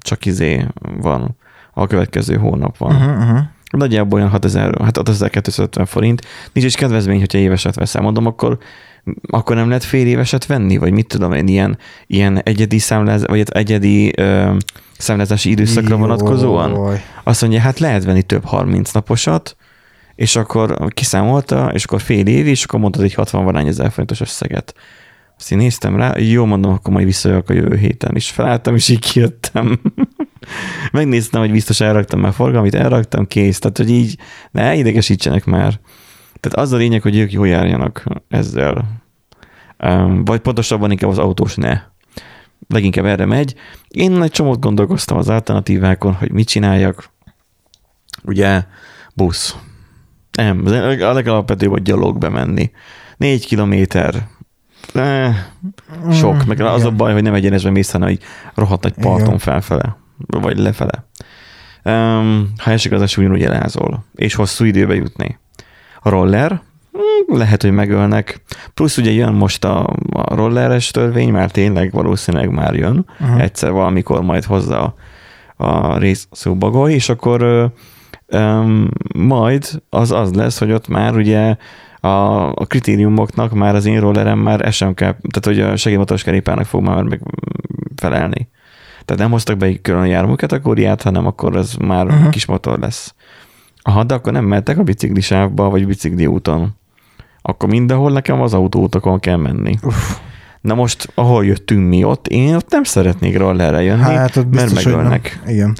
csak 0.00 0.24
izé 0.26 0.66
van, 1.00 1.36
a 1.74 1.86
következő 1.86 2.36
hónap 2.36 2.76
van. 2.78 2.94
Uh-huh, 2.94 3.22
uh-huh. 3.22 3.38
Nagyjából 3.70 4.18
olyan 4.18 4.30
6000, 4.30 4.64
hát 4.82 4.96
6250 4.96 5.86
forint. 5.86 6.22
Nincs 6.52 6.66
is 6.66 6.74
kedvezmény, 6.74 7.18
hogyha 7.18 7.38
éveset 7.38 7.74
veszel. 7.74 8.02
Mondom, 8.02 8.26
akkor, 8.26 8.58
akkor 9.30 9.56
nem 9.56 9.68
lehet 9.68 9.84
fél 9.84 10.06
éveset 10.06 10.46
venni? 10.46 10.76
Vagy 10.76 10.92
mit 10.92 11.06
tudom 11.06 11.32
én, 11.32 11.46
ilyen, 11.46 11.78
ilyen 12.06 12.42
egyedi, 12.42 12.78
számláz, 12.78 13.26
vagy 13.26 13.44
egyedi 13.50 14.12
ö, 14.16 14.56
számlázási 14.98 15.50
időszakra 15.50 15.96
vonatkozóan? 15.96 16.70
Jaj. 16.70 17.02
Azt 17.24 17.40
mondja, 17.40 17.60
hát 17.60 17.78
lehet 17.78 18.04
venni 18.04 18.22
több 18.22 18.44
30 18.44 18.92
naposat, 18.92 19.56
és 20.14 20.36
akkor 20.36 20.88
kiszámolta, 20.88 21.70
és 21.72 21.84
akkor 21.84 22.00
fél 22.00 22.26
év, 22.26 22.46
és 22.46 22.64
akkor 22.64 22.80
mondtad 22.80 23.02
egy 23.02 23.14
60 23.14 23.44
valány 23.44 23.66
ezer 23.66 23.90
forintos 23.90 24.20
összeget. 24.20 24.74
Azt 25.38 25.52
én 25.52 25.58
néztem 25.58 25.96
rá, 25.96 26.14
jó 26.18 26.44
mondom, 26.44 26.72
akkor 26.72 26.92
majd 26.92 27.06
visszajövök 27.06 27.50
a 27.50 27.52
jövő 27.52 27.76
héten, 27.76 28.14
és 28.14 28.30
felálltam, 28.30 28.74
és 28.74 28.88
így 28.88 28.98
kijöttem. 28.98 29.80
Megnéztem, 30.92 31.40
hogy 31.40 31.50
biztos 31.50 31.80
elraktam 31.80 32.20
már 32.20 32.32
forgalmit, 32.32 32.74
elraktam, 32.74 33.26
kész. 33.26 33.58
Tehát, 33.58 33.76
hogy 33.76 33.90
így 33.90 34.18
ne 34.50 34.74
idegesítsenek 34.74 35.44
már. 35.44 35.80
Tehát 36.48 36.66
az 36.66 36.72
a 36.72 36.76
lényeg, 36.76 37.02
hogy 37.02 37.16
ők 37.16 37.32
jól 37.32 37.48
járjanak 37.48 38.04
ezzel. 38.28 38.84
Vagy 40.24 40.40
pontosabban 40.40 40.90
inkább 40.90 41.10
az 41.10 41.18
autós 41.18 41.54
ne. 41.54 41.80
Leginkább 42.68 43.04
erre 43.04 43.24
megy. 43.24 43.54
Én 43.88 44.22
egy 44.22 44.30
csomót 44.30 44.60
gondolkoztam 44.60 45.16
az 45.16 45.28
alternatívákon, 45.28 46.14
hogy 46.14 46.32
mit 46.32 46.48
csináljak. 46.48 47.10
Ugye 48.24 48.64
busz. 49.14 49.56
Nem, 50.32 50.62
a 51.00 51.12
legalapvetőbb, 51.12 51.70
hogy 51.70 51.82
gyalog 51.82 52.18
bemenni. 52.18 52.70
Négy 53.16 53.46
kilométer 53.46 54.28
sok, 56.12 56.44
meg 56.44 56.60
az 56.60 56.84
a 56.84 56.90
baj, 56.90 57.12
hogy 57.12 57.22
nem 57.22 57.34
egyenesben 57.34 57.72
mész, 57.72 57.90
hanem 57.90 58.08
így 58.08 58.22
rohadt 58.54 58.84
egy 58.84 58.94
parton 58.94 59.26
Igen. 59.26 59.38
felfele, 59.38 59.96
vagy 60.16 60.58
lefele. 60.58 61.08
Um, 61.84 62.52
ha 62.56 62.70
esik 62.70 62.92
az 62.92 63.02
eső, 63.02 63.20
ugyanúgy 63.20 63.42
elázol, 63.42 64.04
és 64.14 64.34
hosszú 64.34 64.64
időbe 64.64 64.94
jutni. 64.94 65.38
Roller, 66.08 66.60
hm, 66.92 67.36
lehet, 67.36 67.62
hogy 67.62 67.70
megölnek. 67.72 68.40
Plusz 68.74 68.96
ugye 68.96 69.10
jön 69.10 69.32
most 69.32 69.64
a, 69.64 69.94
a 70.12 70.34
rolleres 70.34 70.90
törvény, 70.90 71.32
már 71.32 71.50
tényleg 71.50 71.92
valószínűleg 71.92 72.50
már 72.50 72.74
jön. 72.74 73.06
Aha. 73.20 73.40
Egyszer 73.40 73.70
valamikor 73.70 74.22
majd 74.22 74.44
hozza 74.44 74.94
a, 75.56 75.64
a 75.64 75.98
rész 75.98 76.28
szóbagoly, 76.30 76.92
és 76.92 77.08
akkor 77.08 77.70
öm, 78.26 78.90
majd 79.14 79.82
az 79.90 80.12
az 80.12 80.34
lesz, 80.34 80.58
hogy 80.58 80.72
ott 80.72 80.88
már 80.88 81.16
ugye 81.16 81.56
a, 82.00 82.46
a 82.52 82.66
kritériumoknak 82.66 83.52
már 83.52 83.74
az 83.74 83.86
én 83.86 84.00
rollerem 84.00 84.38
már 84.38 84.72
SM 84.72 84.90
kell, 84.90 85.16
tehát 85.30 85.44
hogy 85.44 85.60
a 85.60 85.76
segédmotoros 85.76 86.22
kerékpárnak 86.22 86.66
fog 86.66 86.82
már 86.82 87.02
meg 87.02 87.20
felelni. 87.96 88.48
Tehát 89.04 89.22
nem 89.22 89.30
hoztak 89.30 89.56
be 89.56 89.66
egy 89.66 89.80
külön 89.80 90.06
jármű 90.06 90.34
kategóriát, 90.34 91.02
hanem 91.02 91.26
akkor 91.26 91.56
ez 91.56 91.74
már 91.74 92.06
uh-huh. 92.06 92.30
kis 92.30 92.46
motor 92.46 92.78
lesz. 92.78 93.14
Aha, 93.86 94.04
de 94.04 94.14
akkor 94.14 94.32
nem 94.32 94.44
mehettek 94.44 94.78
a 94.78 94.82
biciklisávba, 94.82 95.70
vagy 95.70 95.86
bicikli 95.86 96.26
úton. 96.26 96.76
Akkor 97.42 97.68
mindenhol 97.68 98.12
nekem 98.12 98.40
az 98.40 98.54
autóutakon 98.54 99.20
kell 99.20 99.36
menni. 99.36 99.78
Uff, 99.82 100.16
Na 100.60 100.74
most, 100.74 101.12
ahol 101.14 101.44
jöttünk 101.44 101.88
mi 101.88 102.04
ott, 102.04 102.28
én 102.28 102.54
ott 102.54 102.70
nem 102.70 102.82
szeretnék 102.84 103.38
rollerre 103.38 103.82
jönni, 103.82 104.02
hát 104.02 104.36
ott 104.36 104.50
mert 104.50 104.64
biztos, 104.64 104.84
nem. 104.84 104.94
megölnek. 104.94 105.40
Igen. 105.46 105.76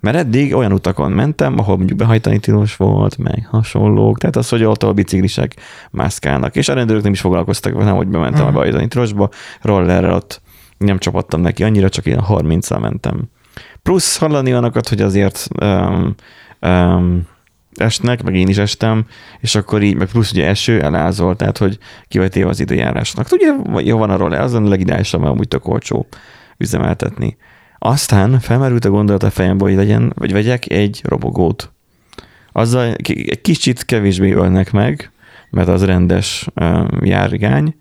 Mert 0.00 0.16
eddig 0.16 0.54
olyan 0.54 0.72
utakon 0.72 1.12
mentem, 1.12 1.58
ahol 1.58 1.76
mondjuk 1.76 1.98
behajtani 1.98 2.38
tilos 2.38 2.76
volt, 2.76 3.18
meg 3.18 3.46
hasonlók, 3.50 4.18
tehát 4.18 4.36
az, 4.36 4.48
hogy 4.48 4.64
ott 4.64 4.82
a 4.82 4.92
biciklisek 4.92 5.54
mászkálnak, 5.90 6.56
és 6.56 6.68
a 6.68 6.74
rendőrök 6.74 7.02
nem 7.02 7.12
is 7.12 7.20
foglalkoztak 7.20 7.72
vele, 7.74 7.90
hogy 7.90 8.08
bementem 8.08 8.40
Mhm. 8.40 8.48
a 8.48 8.52
behajtani 8.52 8.88
tilosba, 8.88 9.28
rollerrel 9.60 10.14
ott 10.14 10.40
nem 10.78 10.98
csapattam 10.98 11.40
neki 11.40 11.64
annyira, 11.64 11.88
csak 11.88 12.06
ilyen 12.06 12.20
30 12.20 12.70
mentem. 12.80 13.22
Plusz 13.82 14.18
hallani 14.18 14.50
olyanokat, 14.50 14.88
hogy 14.88 15.00
azért 15.00 15.48
um, 15.60 16.14
um, 16.60 17.22
esnek, 17.74 18.22
meg 18.22 18.34
én 18.36 18.48
is 18.48 18.56
estem, 18.58 19.04
és 19.40 19.54
akkor 19.54 19.82
így, 19.82 19.94
meg 19.96 20.08
plusz 20.08 20.30
ugye 20.32 20.46
eső, 20.46 20.80
elázol, 20.82 21.36
tehát 21.36 21.58
hogy 21.58 21.78
ki 22.08 22.18
vagy 22.18 22.30
téve 22.30 22.48
az 22.48 22.60
időjárásnak. 22.60 23.26
Ugye 23.32 23.52
jó 23.82 23.98
van 23.98 24.10
a 24.10 24.16
roller, 24.16 24.40
az 24.40 24.54
a 24.54 24.60
legideálisabb, 24.60 25.20
mert 25.20 25.32
amúgy 25.32 25.48
tök 25.48 25.68
olcsó 25.68 26.06
üzemeltetni. 26.58 27.36
Aztán 27.78 28.40
felmerült 28.40 28.84
a 28.84 28.90
gondolat 28.90 29.22
a 29.22 29.30
fejembe, 29.30 29.64
hogy 29.64 29.74
legyen, 29.74 30.12
vagy 30.14 30.32
vegyek 30.32 30.70
egy 30.70 31.00
robogót. 31.04 31.72
Azzal 32.52 32.84
egy 32.84 33.38
kicsit 33.42 33.84
kevésbé 33.84 34.32
ölnek 34.32 34.72
meg, 34.72 35.10
mert 35.50 35.68
az 35.68 35.84
rendes 35.84 36.46
járgány, 37.00 37.74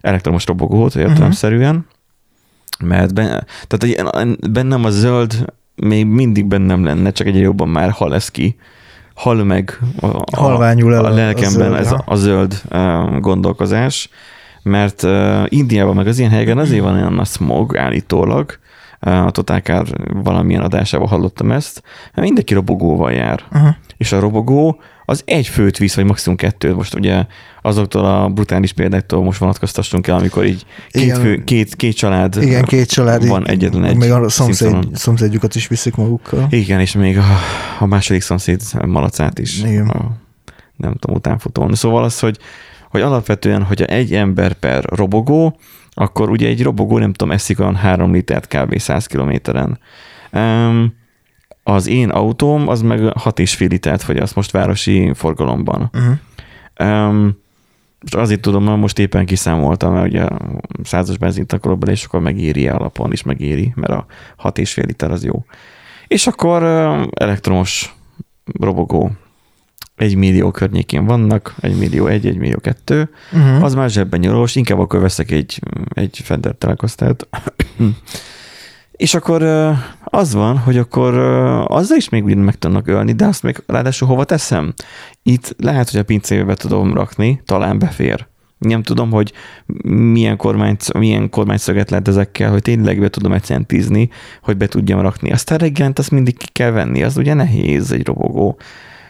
elektromos 0.00 0.46
robogót 0.46 0.94
értelemszerűen, 0.94 1.86
mert 2.84 3.14
ben, 3.14 3.46
tehát 3.66 3.82
egy- 3.82 4.36
bennem 4.50 4.84
a 4.84 4.90
zöld 4.90 5.44
még 5.74 6.06
mindig 6.06 6.46
bennem 6.46 6.84
lenne, 6.84 7.10
csak 7.12 7.26
egyre 7.26 7.40
jobban 7.40 7.68
már 7.68 7.90
hal 7.90 8.14
ez 8.14 8.28
ki. 8.28 8.56
Hal 9.20 9.44
meg 9.44 9.78
a, 10.00 10.06
a, 10.06 10.22
Halványul 10.36 10.92
a 10.94 11.02
a- 11.02 11.06
a 11.06 11.10
lelkemben 11.10 11.50
zöld, 11.50 11.74
ez 11.74 11.92
a, 11.92 12.02
a 12.06 12.14
zöld 12.14 12.62
gondolkozás, 13.20 14.08
mert 14.62 15.02
uh, 15.02 15.42
Indiában 15.48 15.94
meg 15.94 16.06
az 16.06 16.18
ilyen 16.18 16.30
helyeken 16.30 16.58
azért 16.58 16.82
van 16.82 16.94
olyan 16.94 17.18
a 17.18 17.24
smog 17.24 17.76
állítólag, 17.76 18.58
uh, 19.06 19.26
a 19.26 19.30
Totálkár 19.30 19.84
valamilyen 20.12 20.62
adásában 20.62 21.08
hallottam 21.08 21.50
ezt, 21.50 21.82
mindenki 22.14 22.54
robogóval 22.54 23.12
jár. 23.12 23.40
Aha. 23.52 23.76
És 23.96 24.12
a 24.12 24.20
robogó 24.20 24.80
az 25.10 25.22
egy 25.24 25.46
főt 25.46 25.78
visz, 25.78 25.94
vagy 25.94 26.04
maximum 26.04 26.36
kettőt. 26.36 26.74
Most 26.74 26.94
ugye 26.94 27.24
azoktól 27.62 28.04
a 28.04 28.28
brutális 28.28 28.72
példáktól 28.72 29.22
most 29.22 29.38
vonatkoztassunk 29.38 30.06
el, 30.06 30.16
amikor 30.16 30.44
így 30.44 30.64
két, 30.90 31.02
Igen. 31.02 31.20
fő, 31.20 31.44
két, 31.44 31.76
két 31.76 31.96
család 31.96 32.36
Igen, 32.42 32.64
két 32.64 32.88
család. 32.88 33.26
van 33.28 33.40
így- 33.42 33.48
egyetlen 33.48 33.84
egy 33.84 33.96
Még 33.96 34.10
a 34.10 34.28
szomszéd, 34.28 34.76
szomszédjukat 34.94 35.54
is 35.54 35.68
viszik 35.68 35.94
magukkal. 35.94 36.46
Igen, 36.50 36.80
és 36.80 36.92
még 36.92 37.18
a, 37.18 37.24
a 37.78 37.86
második 37.86 38.22
szomszéd 38.22 38.60
malacát 38.86 39.38
is. 39.38 39.62
Igen. 39.62 39.88
A, 39.88 40.10
nem 40.76 40.94
tudom, 40.94 41.16
utánfutón. 41.16 41.74
Szóval 41.74 42.04
az, 42.04 42.18
hogy, 42.18 42.38
hogy 42.90 43.00
alapvetően, 43.00 43.62
hogyha 43.62 43.84
egy 43.84 44.14
ember 44.14 44.52
per 44.52 44.84
robogó, 44.84 45.58
akkor 45.90 46.30
ugye 46.30 46.48
egy 46.48 46.62
robogó, 46.62 46.98
nem 46.98 47.12
tudom, 47.12 47.34
eszik 47.34 47.60
olyan 47.60 47.76
3 47.76 48.12
litert 48.12 48.46
kb. 48.56 48.78
100 48.78 49.06
kilométeren. 49.06 49.78
Um, 50.32 50.98
az 51.70 51.86
én 51.86 52.08
autóm, 52.08 52.68
az 52.68 52.82
meg 52.82 53.00
6,5 53.00 53.68
litert 53.68 54.02
fogyaszt 54.02 54.34
most 54.34 54.50
városi 54.50 55.12
forgalomban. 55.14 55.90
Uh-huh. 55.94 57.08
Um, 57.08 57.38
most 58.00 58.14
azért 58.14 58.40
tudom, 58.40 58.64
mert 58.64 58.78
most 58.78 58.98
éppen 58.98 59.26
kiszámoltam, 59.26 59.92
mert 59.92 60.06
ugye 60.06 60.28
százas 60.82 61.18
benzint 61.18 61.52
akarok 61.52 61.78
bele, 61.78 61.92
és 61.92 62.04
akkor 62.04 62.20
megéri 62.20 62.68
alapon 62.68 63.12
is 63.12 63.22
megéri, 63.22 63.72
mert 63.76 63.92
a 63.92 64.06
6,5 64.42 64.86
liter 64.86 65.10
az 65.10 65.24
jó. 65.24 65.44
És 66.06 66.26
akkor 66.26 66.62
elektromos 67.14 67.94
robogó 68.60 69.10
egy 69.96 70.16
millió 70.16 70.50
környékén 70.50 71.04
vannak, 71.04 71.54
egy 71.60 71.78
millió 71.78 72.06
egy, 72.06 72.26
egy 72.26 72.36
millió 72.36 72.58
kettő, 72.58 73.10
Uh-huh. 73.32 73.64
az 73.64 73.74
már 73.74 73.90
zsebben 73.90 74.20
nyolós, 74.20 74.54
inkább 74.54 74.78
akkor 74.78 75.00
veszek 75.00 75.30
egy, 75.30 75.60
egy 75.88 76.20
Fender 76.22 76.54
Telecaster-t. 76.54 77.28
És 79.00 79.14
akkor 79.14 79.42
az 80.04 80.34
van, 80.34 80.58
hogy 80.58 80.78
akkor 80.78 81.14
azzal 81.66 81.96
is 81.96 82.08
még 82.08 82.22
meg 82.22 82.54
tudnak 82.54 82.88
ölni, 82.88 83.12
de 83.12 83.26
azt 83.26 83.42
még 83.42 83.62
ráadásul 83.66 84.08
hova 84.08 84.24
teszem? 84.24 84.74
Itt 85.22 85.54
lehet, 85.58 85.90
hogy 85.90 86.00
a 86.00 86.04
pincébe 86.04 86.44
be 86.44 86.54
tudom 86.54 86.94
rakni, 86.94 87.42
talán 87.44 87.78
befér. 87.78 88.26
Nem 88.58 88.82
tudom, 88.82 89.10
hogy 89.10 89.32
milyen, 90.12 90.36
kormány, 90.36 90.76
milyen 90.98 91.30
kormányszöget 91.30 91.90
lehet 91.90 92.08
ezekkel, 92.08 92.50
hogy 92.50 92.62
tényleg 92.62 93.00
be 93.00 93.08
tudom 93.08 93.32
egyszerűen 93.32 93.66
tízni, 93.66 94.08
hogy 94.42 94.56
be 94.56 94.66
tudjam 94.66 95.00
rakni. 95.00 95.32
Aztán 95.32 95.58
reggelent 95.58 95.98
azt 95.98 96.10
mindig 96.10 96.36
ki 96.36 96.46
kell 96.52 96.70
venni, 96.70 97.02
az 97.02 97.16
ugye 97.16 97.34
nehéz 97.34 97.92
egy 97.92 98.06
robogó. 98.06 98.58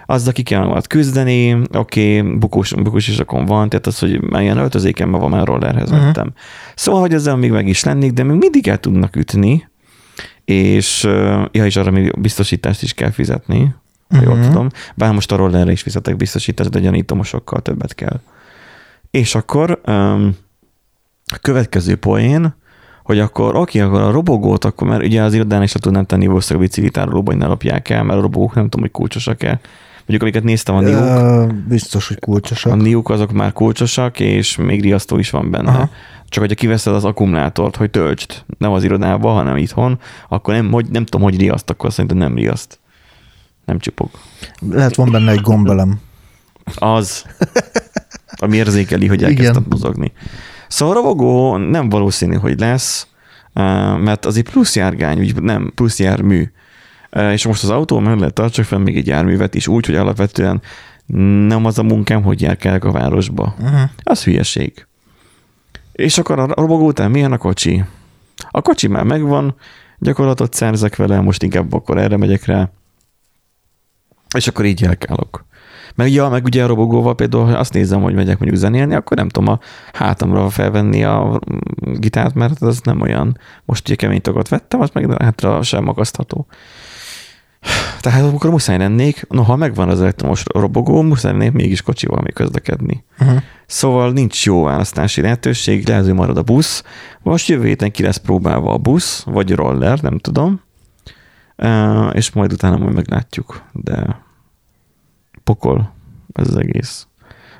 Azzal 0.06 0.32
ki 0.32 0.42
kell 0.42 0.64
majd 0.64 0.86
küzdeni, 0.86 1.52
oké, 1.52 2.18
okay, 2.18 2.38
bukós, 2.38 2.74
bukós 2.74 3.08
isakon 3.08 3.44
van, 3.44 3.68
tehát 3.68 3.86
az, 3.86 3.98
hogy 3.98 4.22
már 4.22 4.42
ilyen 4.42 4.58
öltözékemben 4.58 5.20
van, 5.20 5.30
már 5.30 5.46
rollerhez 5.46 5.90
vettem. 5.90 6.32
Szóval, 6.74 7.00
hogy 7.00 7.14
ezzel 7.14 7.36
még 7.36 7.50
meg 7.50 7.68
is 7.68 7.84
lennék, 7.84 8.12
de 8.12 8.22
még 8.22 8.38
mindig 8.38 8.68
el 8.68 8.78
tudnak 8.78 9.16
ütni, 9.16 9.68
és 10.44 11.02
ja, 11.52 11.64
és 11.64 11.76
arra 11.76 11.90
még 11.90 12.20
biztosítást 12.20 12.82
is 12.82 12.94
kell 12.94 13.10
fizetni, 13.10 13.74
ha 14.08 14.22
jól 14.22 14.34
Mhm. 14.34 14.46
tudom. 14.46 14.68
Bár 14.94 15.12
most 15.12 15.32
a 15.32 15.36
rollerre 15.36 15.70
is 15.72 15.82
fizetek 15.82 16.16
biztosítást, 16.16 16.70
de 16.70 16.78
gyanítom, 16.80 17.22
sokkal 17.22 17.60
többet 17.60 17.94
kell. 17.94 18.20
És 19.10 19.34
akkor 19.34 19.80
um, 19.86 20.36
a 21.32 21.38
következő 21.40 21.96
poén, 21.96 22.54
hogy 23.02 23.18
akkor 23.18 23.56
oké, 23.56 23.80
akkor 23.80 24.00
a 24.00 24.10
robogót, 24.10 24.64
akkor 24.64 24.88
mert 24.88 25.02
ugye 25.04 25.22
az 25.22 25.34
irodán 25.34 25.62
is 25.62 25.72
le 25.72 25.80
tudnám 25.80 26.04
tenni 26.04 26.26
valószínűleg 26.26 26.62
a 26.62 26.68
biciklitárolóba, 26.68 27.30
hogy 27.30 27.40
ne 27.40 27.46
lopják 27.46 27.88
el, 27.88 28.02
mert 28.02 28.18
a 28.18 28.22
robogók 28.22 28.54
nem 28.54 28.64
tudom, 28.64 28.80
hogy 28.80 28.90
kulcsosak-e. 28.90 29.60
Mondjuk, 29.98 30.22
amiket 30.22 30.42
néztem, 30.44 30.74
a 30.74 30.80
Niuk, 30.80 31.00
Ö, 31.00 31.46
biztos, 31.68 32.08
hogy 32.08 32.16
a 32.20 32.24
kulcsosak. 32.24 32.76
Niuk 32.76 33.08
azok 33.08 33.32
már 33.32 33.52
kulcsosak, 33.52 34.20
és 34.20 34.56
még 34.56 34.82
riasztó 34.82 35.18
is 35.18 35.30
van 35.30 35.50
benne. 35.50 35.68
Aha. 35.70 35.90
Csak 36.30 36.42
hogyha 36.42 36.56
kiveszed 36.56 36.94
az 36.94 37.04
akkumulátort, 37.04 37.76
hogy 37.76 37.90
töltsd, 37.90 38.44
nem 38.58 38.72
az 38.72 38.84
irodába, 38.84 39.30
hanem 39.30 39.56
itthon, 39.56 39.98
akkor 40.28 40.54
nem, 40.54 40.70
hogy, 40.70 40.86
nem 40.90 41.04
tudom, 41.04 41.22
hogy 41.22 41.38
riaszt, 41.38 41.70
akkor 41.70 41.92
szerintem 41.92 42.18
nem 42.18 42.34
riaszt. 42.34 42.80
Nem 43.64 43.78
csupog. 43.78 44.10
Lehet 44.70 44.94
van 44.94 45.10
benne 45.10 45.30
egy 45.30 45.40
gombelem. 45.40 46.00
Az, 46.74 47.24
ami 48.36 48.56
érzékeli, 48.56 49.06
hogy 49.06 49.24
elkezdtem 49.24 49.66
mozogni. 49.68 50.12
Szóval 50.68 50.96
a 50.96 51.00
robogó 51.00 51.56
nem 51.56 51.88
valószínű, 51.88 52.34
hogy 52.34 52.60
lesz, 52.60 53.06
eh, 53.52 53.98
mert 53.98 54.24
az 54.24 54.36
egy 54.36 54.50
plusz 54.50 54.76
járgány, 54.76 55.18
úgy 55.18 55.42
nem, 55.42 55.72
plusz 55.74 55.98
jármű. 55.98 56.52
Eh, 57.10 57.32
És 57.32 57.46
most 57.46 57.62
az 57.62 57.70
autó 57.70 57.98
mellett 57.98 58.34
tartsak 58.34 58.64
fel 58.64 58.78
még 58.78 58.96
egy 58.96 59.06
járművet 59.06 59.54
is 59.54 59.68
úgy, 59.68 59.86
hogy 59.86 59.94
alapvetően 59.94 60.62
nem 61.46 61.64
az 61.64 61.78
a 61.78 61.82
munkám, 61.82 62.22
hogy 62.22 62.40
járkálok 62.40 62.84
a 62.84 62.92
városba. 62.92 63.54
Uh-huh. 63.58 63.80
Az 64.02 64.24
hülyeség. 64.24 64.86
És 66.00 66.18
akkor 66.18 66.38
a 66.38 66.46
robogó 66.46 66.86
után 66.86 67.10
milyen 67.10 67.32
a 67.32 67.38
kocsi? 67.38 67.84
A 68.50 68.60
kocsi 68.60 68.88
már 68.88 69.04
megvan, 69.04 69.54
gyakorlatot 69.98 70.54
szerzek 70.54 70.96
vele, 70.96 71.20
most 71.20 71.42
inkább 71.42 71.72
akkor 71.72 71.98
erre 71.98 72.16
megyek 72.16 72.44
rá. 72.44 72.70
És 74.36 74.48
akkor 74.48 74.64
így 74.64 74.80
járkálok. 74.80 75.44
Meg, 75.94 76.12
ja, 76.12 76.28
meg 76.28 76.44
ugye 76.44 76.64
a 76.64 76.66
robogóval 76.66 77.14
például, 77.14 77.44
ha 77.44 77.58
azt 77.58 77.72
nézem, 77.72 78.02
hogy 78.02 78.14
megyek 78.14 78.38
mondjuk 78.38 78.60
zenélni, 78.60 78.94
akkor 78.94 79.16
nem 79.16 79.28
tudom 79.28 79.52
a 79.52 79.58
hátamra 79.92 80.50
felvenni 80.50 81.04
a 81.04 81.40
gitárt, 81.94 82.34
mert 82.34 82.62
az 82.62 82.80
nem 82.80 83.00
olyan. 83.00 83.38
Most 83.64 83.86
ugye 83.86 83.94
kemény 83.94 84.20
tagot 84.20 84.48
vettem, 84.48 84.80
az 84.80 84.90
meg 84.92 85.22
hátra 85.22 85.62
sem 85.62 85.84
magasztható. 85.84 86.46
Tehát 88.00 88.22
amikor 88.22 88.50
muszáj 88.50 88.78
lennék, 88.78 89.26
noha 89.28 89.56
megvan 89.56 89.88
az 89.88 90.00
elektromos 90.00 90.42
robogó, 90.54 91.02
muszáj 91.02 91.32
lennék 91.32 91.52
mégis 91.52 91.82
kocsival 91.82 92.20
még 92.22 92.32
közlekedni. 92.32 93.04
Uh-huh. 93.18 93.42
Szóval 93.66 94.12
nincs 94.12 94.44
jó 94.44 94.62
választási 94.62 95.20
lehetőség, 95.20 95.88
lehet, 95.88 96.04
hogy 96.04 96.14
marad 96.14 96.36
a 96.36 96.42
busz. 96.42 96.82
Most 97.22 97.48
jövő 97.48 97.66
héten 97.66 97.90
ki 97.90 98.02
lesz 98.02 98.16
próbálva 98.16 98.72
a 98.72 98.78
busz, 98.78 99.22
vagy 99.22 99.52
roller, 99.52 100.00
nem 100.00 100.18
tudom. 100.18 100.60
Uh, 101.56 102.10
és 102.12 102.32
majd 102.32 102.52
utána 102.52 102.76
majd 102.76 102.94
meglátjuk, 102.94 103.62
de 103.72 104.22
pokol 105.44 105.94
ez 106.32 106.48
az 106.48 106.56
egész. 106.56 107.06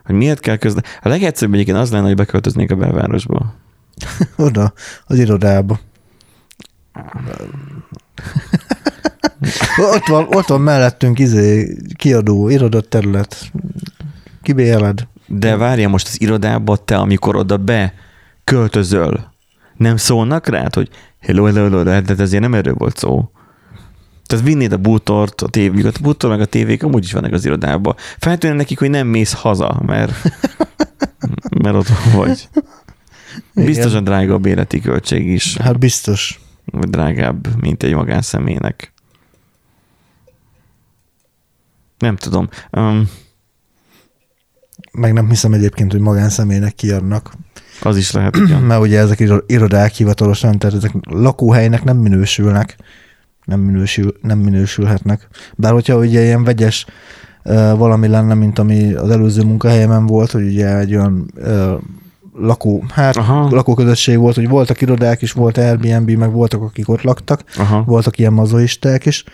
hogy 0.04 0.14
miért 0.14 0.40
kell 0.40 0.56
közle... 0.56 0.82
A 1.02 1.08
legegyszerűbb 1.08 1.54
egyébként 1.54 1.78
az 1.78 1.90
lenne, 1.90 2.06
hogy 2.06 2.14
beköltöznék 2.14 2.70
a 2.70 2.76
belvárosba. 2.76 3.54
Oda, 4.36 4.72
az 5.06 5.18
irodába. 5.18 5.78
Ott, 9.94 10.06
van, 10.06 10.26
ott 10.30 10.46
van 10.46 10.60
mellettünk 10.60 11.18
izé, 11.18 11.76
kiadó, 11.96 12.48
irodott 12.48 12.90
terület. 12.90 13.52
Kibéled. 14.42 15.06
De 15.26 15.56
várja 15.56 15.88
most 15.88 16.06
az 16.06 16.20
irodába 16.20 16.76
te, 16.76 16.96
amikor 16.96 17.36
oda 17.36 17.56
be 17.56 17.94
költözöl, 18.44 19.32
nem 19.76 19.96
szólnak 19.96 20.46
rád, 20.46 20.74
hogy 20.74 20.88
hello, 21.20 21.44
hello, 21.44 21.62
hello, 21.62 21.82
de 21.82 21.90
hát 21.90 22.20
ezért 22.20 22.42
nem 22.42 22.54
erről 22.54 22.74
volt 22.74 22.96
szó. 22.96 23.30
Tehát 24.26 24.44
vinnéd 24.44 24.72
a 24.72 24.76
bútort, 24.76 25.40
a 25.40 25.48
tévéket, 25.48 25.96
a 25.96 26.02
bútor 26.02 26.30
meg 26.30 26.40
a 26.40 26.44
tévék 26.44 26.82
amúgy 26.82 27.04
is 27.04 27.12
vannak 27.12 27.32
az 27.32 27.44
irodában. 27.44 27.94
Feltűnne 28.18 28.54
nekik, 28.54 28.78
hogy 28.78 28.90
nem 28.90 29.06
mész 29.06 29.32
haza, 29.32 29.82
mert, 29.86 30.12
mert 31.62 31.76
ott 31.76 31.88
vagy. 32.14 32.48
Biztosan 33.54 34.04
drága 34.04 34.34
a 34.34 34.38
béleti 34.38 34.80
költség 34.80 35.26
is. 35.28 35.56
Hát 35.56 35.78
biztos. 35.78 36.40
Drágább, 36.64 37.60
mint 37.60 37.82
egy 37.82 37.94
magánszemélynek. 37.94 38.92
Nem 42.00 42.16
tudom. 42.16 42.48
Um, 42.72 43.08
Meg 44.92 45.12
nem 45.12 45.28
hiszem 45.28 45.52
egyébként, 45.52 45.92
hogy 45.92 46.00
magánszemélynek 46.00 46.74
kiadnak. 46.74 47.32
az 47.82 47.96
is 47.96 48.10
lehet, 48.12 48.36
igen. 48.36 48.62
Mert 48.68 48.80
ugye 48.80 48.98
ezek 48.98 49.20
iro- 49.20 49.50
irodák 49.50 49.92
hivatalosan, 49.92 50.58
tehát 50.58 50.76
ezek 50.76 50.92
lakóhelynek 51.10 51.84
nem 51.84 51.96
minősülnek. 51.96 52.76
Nem, 53.44 53.60
minősül, 53.60 54.14
nem 54.22 54.38
minősülhetnek. 54.38 55.28
Bár 55.56 55.72
hogyha 55.72 55.96
ugye 55.96 56.22
ilyen 56.22 56.44
vegyes 56.44 56.86
valami 57.76 58.08
lenne, 58.08 58.34
mint 58.34 58.58
ami 58.58 58.92
az 58.92 59.10
előző 59.10 59.42
munkahelyemen 59.42 60.06
volt, 60.06 60.30
hogy 60.30 60.46
ugye 60.46 60.76
egy 60.76 60.94
olyan 60.94 61.30
lakó, 62.34 62.84
hát 62.88 63.16
Aha. 63.16 63.48
lakóközösség 63.50 64.18
volt, 64.18 64.34
hogy 64.34 64.48
voltak 64.48 64.80
irodák 64.80 65.22
is, 65.22 65.32
volt 65.32 65.58
Airbnb, 65.58 66.10
meg 66.10 66.32
voltak, 66.32 66.62
akik 66.62 66.88
ott 66.88 67.02
laktak, 67.02 67.44
Aha. 67.56 67.82
voltak 67.82 68.18
ilyen 68.18 68.32
mazoisták 68.32 69.06
is, 69.06 69.24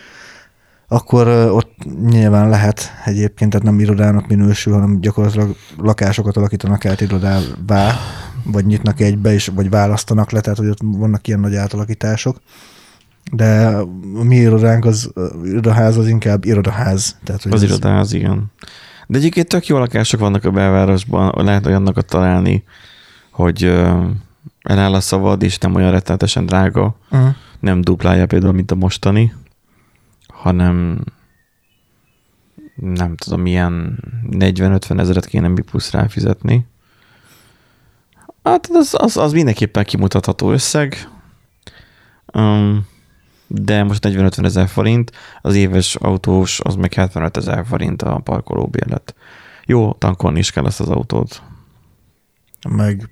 akkor 0.87 1.27
ott 1.27 1.71
nyilván 2.09 2.49
lehet 2.49 2.91
egyébként, 3.05 3.51
tehát 3.51 3.65
nem 3.65 3.79
irodának 3.79 4.27
minősül, 4.27 4.73
hanem 4.73 4.99
gyakorlatilag 5.01 5.55
lakásokat 5.77 6.37
alakítanak 6.37 6.85
át 6.85 7.01
irodává, 7.01 7.91
vagy 8.43 8.65
nyitnak 8.65 8.99
egybe, 8.99 9.33
és, 9.33 9.47
vagy 9.55 9.69
választanak 9.69 10.31
le, 10.31 10.39
tehát 10.41 10.59
hogy 10.59 10.67
ott 10.69 10.79
vannak 10.81 11.27
ilyen 11.27 11.39
nagy 11.39 11.55
átalakítások. 11.55 12.41
De 13.31 13.67
a 14.19 14.23
mi 14.23 14.35
irodánk, 14.35 14.85
az 14.85 15.11
irodaház 15.43 15.97
az 15.97 16.07
inkább 16.07 16.45
irodaház. 16.45 17.15
Tehát, 17.23 17.43
hogy 17.43 17.53
Az 17.53 17.63
ez- 17.63 17.69
irodához, 17.69 18.13
igen. 18.13 18.45
De 19.07 19.17
egyébként 19.17 19.47
tök 19.47 19.67
jó 19.67 19.77
lakások 19.77 20.19
vannak 20.19 20.45
a 20.45 20.51
belvárosban, 20.51 21.33
lehet 21.35 21.65
olyanokat 21.65 22.05
találni, 22.05 22.63
hogy 23.31 23.63
eláll 24.61 24.93
a 24.93 24.99
szavad, 24.99 25.41
és 25.43 25.57
nem 25.57 25.75
olyan 25.75 25.91
rettenetesen 25.91 26.45
drága, 26.45 26.95
Uh-huh. 27.11 27.29
nem 27.59 27.81
duplája 27.81 28.25
például, 28.25 28.53
mint 28.53 28.71
a 28.71 28.75
mostani, 28.75 29.33
hanem 30.37 31.03
nem 32.75 33.15
tudom, 33.15 33.41
milyen 33.41 33.99
40-50 34.31 34.99
ezeret 34.99 35.25
kéne 35.25 35.47
mi 35.47 35.61
plusz 35.61 35.91
ráfizetni. 35.91 36.65
Hát 38.43 38.67
az, 38.71 38.95
az, 38.97 39.17
az 39.17 39.31
mindenképpen 39.31 39.83
kimutatható 39.83 40.51
összeg, 40.51 41.09
um, 42.33 42.87
de 43.47 43.83
most 43.83 44.07
40-50 44.07 44.45
ezer 44.45 44.67
forint, 44.67 45.11
az 45.41 45.55
éves 45.55 45.95
autós 45.95 46.59
az 46.59 46.75
meg 46.75 46.93
75 46.93 47.37
ezer 47.37 47.65
forint 47.65 48.01
a 48.01 48.19
parkolóbérlet. 48.19 49.15
Jó, 49.65 49.93
tankolni 49.93 50.39
is 50.39 50.51
kell 50.51 50.65
ezt 50.65 50.79
az 50.79 50.89
autót. 50.89 51.41
meg 52.69 53.09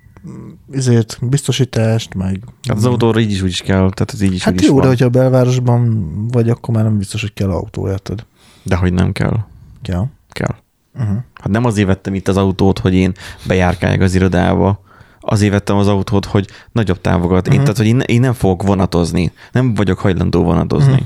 ezért 0.71 1.17
biztosítást, 1.21 2.13
meg... 2.13 2.39
Hát 2.67 2.77
az 2.77 2.85
autóra 2.85 3.19
így 3.19 3.31
is 3.31 3.41
úgy 3.41 3.49
is 3.49 3.61
kell, 3.61 3.77
tehát 3.77 4.11
ez 4.13 4.21
így 4.21 4.33
is 4.33 4.43
Hát 4.43 4.61
jó, 4.61 4.79
de 4.79 4.87
hogyha 4.87 5.05
a 5.05 5.09
belvárosban 5.09 6.07
vagy, 6.31 6.49
akkor 6.49 6.75
már 6.75 6.83
nem 6.83 6.97
biztos, 6.97 7.21
hogy 7.21 7.33
kell 7.33 7.49
autó, 7.49 7.89
érted? 7.89 8.25
De 8.63 8.75
hogy 8.75 8.93
nem 8.93 9.11
kell. 9.11 9.37
Kell. 9.81 10.05
Kell. 10.29 10.55
Uh-huh. 10.99 11.17
Hát 11.33 11.47
nem 11.49 11.65
azért 11.65 11.87
vettem 11.87 12.13
itt 12.13 12.27
az 12.27 12.37
autót, 12.37 12.79
hogy 12.79 12.93
én 12.93 13.11
bejárkáljak 13.47 14.01
az 14.01 14.15
irodába, 14.15 14.83
azért 15.19 15.51
vettem 15.51 15.75
az 15.77 15.87
autót, 15.87 16.25
hogy 16.25 16.47
nagyobb 16.71 17.01
távokat. 17.01 17.47
Én, 17.47 17.53
Mhm. 17.53 17.61
tehát, 17.61 17.77
hogy 17.77 17.85
én, 17.87 17.99
én 17.99 18.19
nem 18.19 18.33
fogok 18.33 18.63
vonatozni. 18.63 19.31
Nem 19.51 19.73
vagyok 19.73 19.99
hajlandó 19.99 20.43
vonatozni. 20.43 20.91
Mhm. 20.93 21.03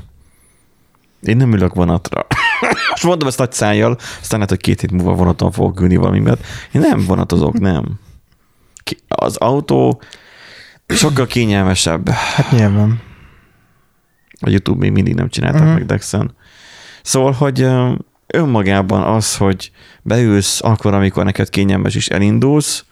Én 1.29 1.37
nem 1.37 1.53
ülök 1.53 1.73
vonatra. 1.73 2.25
Most 2.89 3.03
mondom 3.03 3.27
ezt 3.27 3.37
nagy 3.37 3.51
szájjal, 3.51 3.97
aztán 4.21 4.39
lehet, 4.39 4.49
hogy 4.49 4.59
két 4.61 4.81
hét 4.81 4.91
múlva 4.91 5.13
vonaton 5.13 5.51
fogok 5.51 5.79
ülni 5.81 5.95
valami 5.95 6.19
miatt. 6.19 6.41
Én 6.71 6.81
nem 6.81 7.03
vonatozok, 7.05 7.59
nem. 7.59 7.99
Az 9.07 9.35
autó 9.35 10.01
sokkal 10.87 11.25
kényelmesebb. 11.27 12.09
Hát 12.09 12.51
nyilván. 12.51 13.01
A 14.41 14.49
YouTube 14.49 14.79
még 14.79 14.91
mindig 14.91 15.13
nem 15.15 15.29
csináltak 15.29 15.59
Mhm. 15.59 15.67
uh-huh. 15.69 15.79
meg 15.87 15.89
Dexen. 15.97 16.35
Szóval, 17.01 17.31
hogy 17.31 17.67
önmagában 18.27 19.01
az, 19.03 19.37
hogy 19.37 19.71
beülsz 20.01 20.63
akkor, 20.63 20.93
amikor 20.93 21.23
neked 21.23 21.49
kényelmes 21.49 21.95
is 21.95 22.07
elindulsz, 22.07 22.85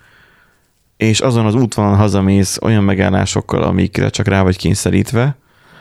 és 0.98 1.20
azon 1.20 1.46
az 1.46 1.56
útvonalon 1.56 1.98
hazamész 1.98 2.58
olyan 2.62 2.84
megállásokkal, 2.84 3.64
amikre 3.64 4.10
csak 4.10 4.28
rá 4.28 4.42
vagy 4.44 4.58
kényszerítve, 4.58 5.36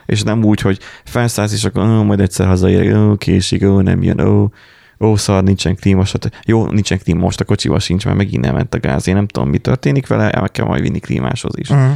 és 0.07 0.23
nem 0.23 0.45
úgy, 0.45 0.61
hogy 0.61 0.79
felszállsz, 1.05 1.53
és 1.53 1.65
akkor 1.65 1.83
ó, 1.83 2.03
majd 2.03 2.21
egyszer 2.21 2.47
hazaérek, 2.47 2.97
ó, 2.97 3.17
késik, 3.17 3.65
ó, 3.65 3.81
nem 3.81 4.03
jön, 4.03 4.21
ó, 4.21 4.51
ó, 4.99 5.17
szar, 5.17 5.43
nincsen 5.43 5.77
klíma, 5.77 6.05
stb. 6.05 6.35
Jó, 6.45 6.67
nincsen 6.67 6.99
klíma, 6.99 7.21
most 7.21 7.41
a 7.41 7.45
kocsival 7.45 7.79
sincs, 7.79 8.05
mert 8.05 8.17
megint 8.17 8.45
nem 8.45 8.55
ment 8.55 8.75
a 8.75 8.79
gáz. 8.79 9.09
Én 9.09 9.15
nem 9.15 9.27
tudom, 9.27 9.49
mi 9.49 9.59
történik 9.59 10.07
vele, 10.07 10.41
meg 10.41 10.51
kell 10.51 10.67
majd 10.67 10.83
vinni 10.83 10.99
klímáshoz 10.99 11.59
is. 11.59 11.71
Uh-huh. 11.71 11.93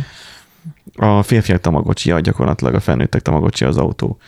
A 0.96 1.22
férfiak 1.22 1.60
tamagocsia 1.60 2.20
gyakorlatilag 2.20 2.74
a 2.74 2.80
felnőttek 2.80 3.22
tamagocsia 3.22 3.68
az 3.68 3.76
autó. 3.76 4.18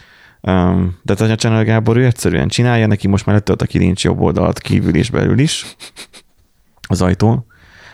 Um, 0.40 0.98
de 1.02 1.12
a 1.12 1.35
Channel 1.35 1.64
Gábor 1.64 1.96
ő 1.96 2.04
egyszerűen 2.04 2.48
csinálja, 2.48 2.87
neki 2.87 3.08
most 3.08 3.26
már 3.26 3.35
letölt 3.35 3.62
a 3.62 3.66
kilincs 3.66 4.04
jobb 4.04 4.20
oldalt 4.20 4.58
kívül 4.58 4.94
és 4.94 5.11
belül 5.11 5.38
is 5.38 5.76
az 6.88 7.02
ajtón. 7.02 7.44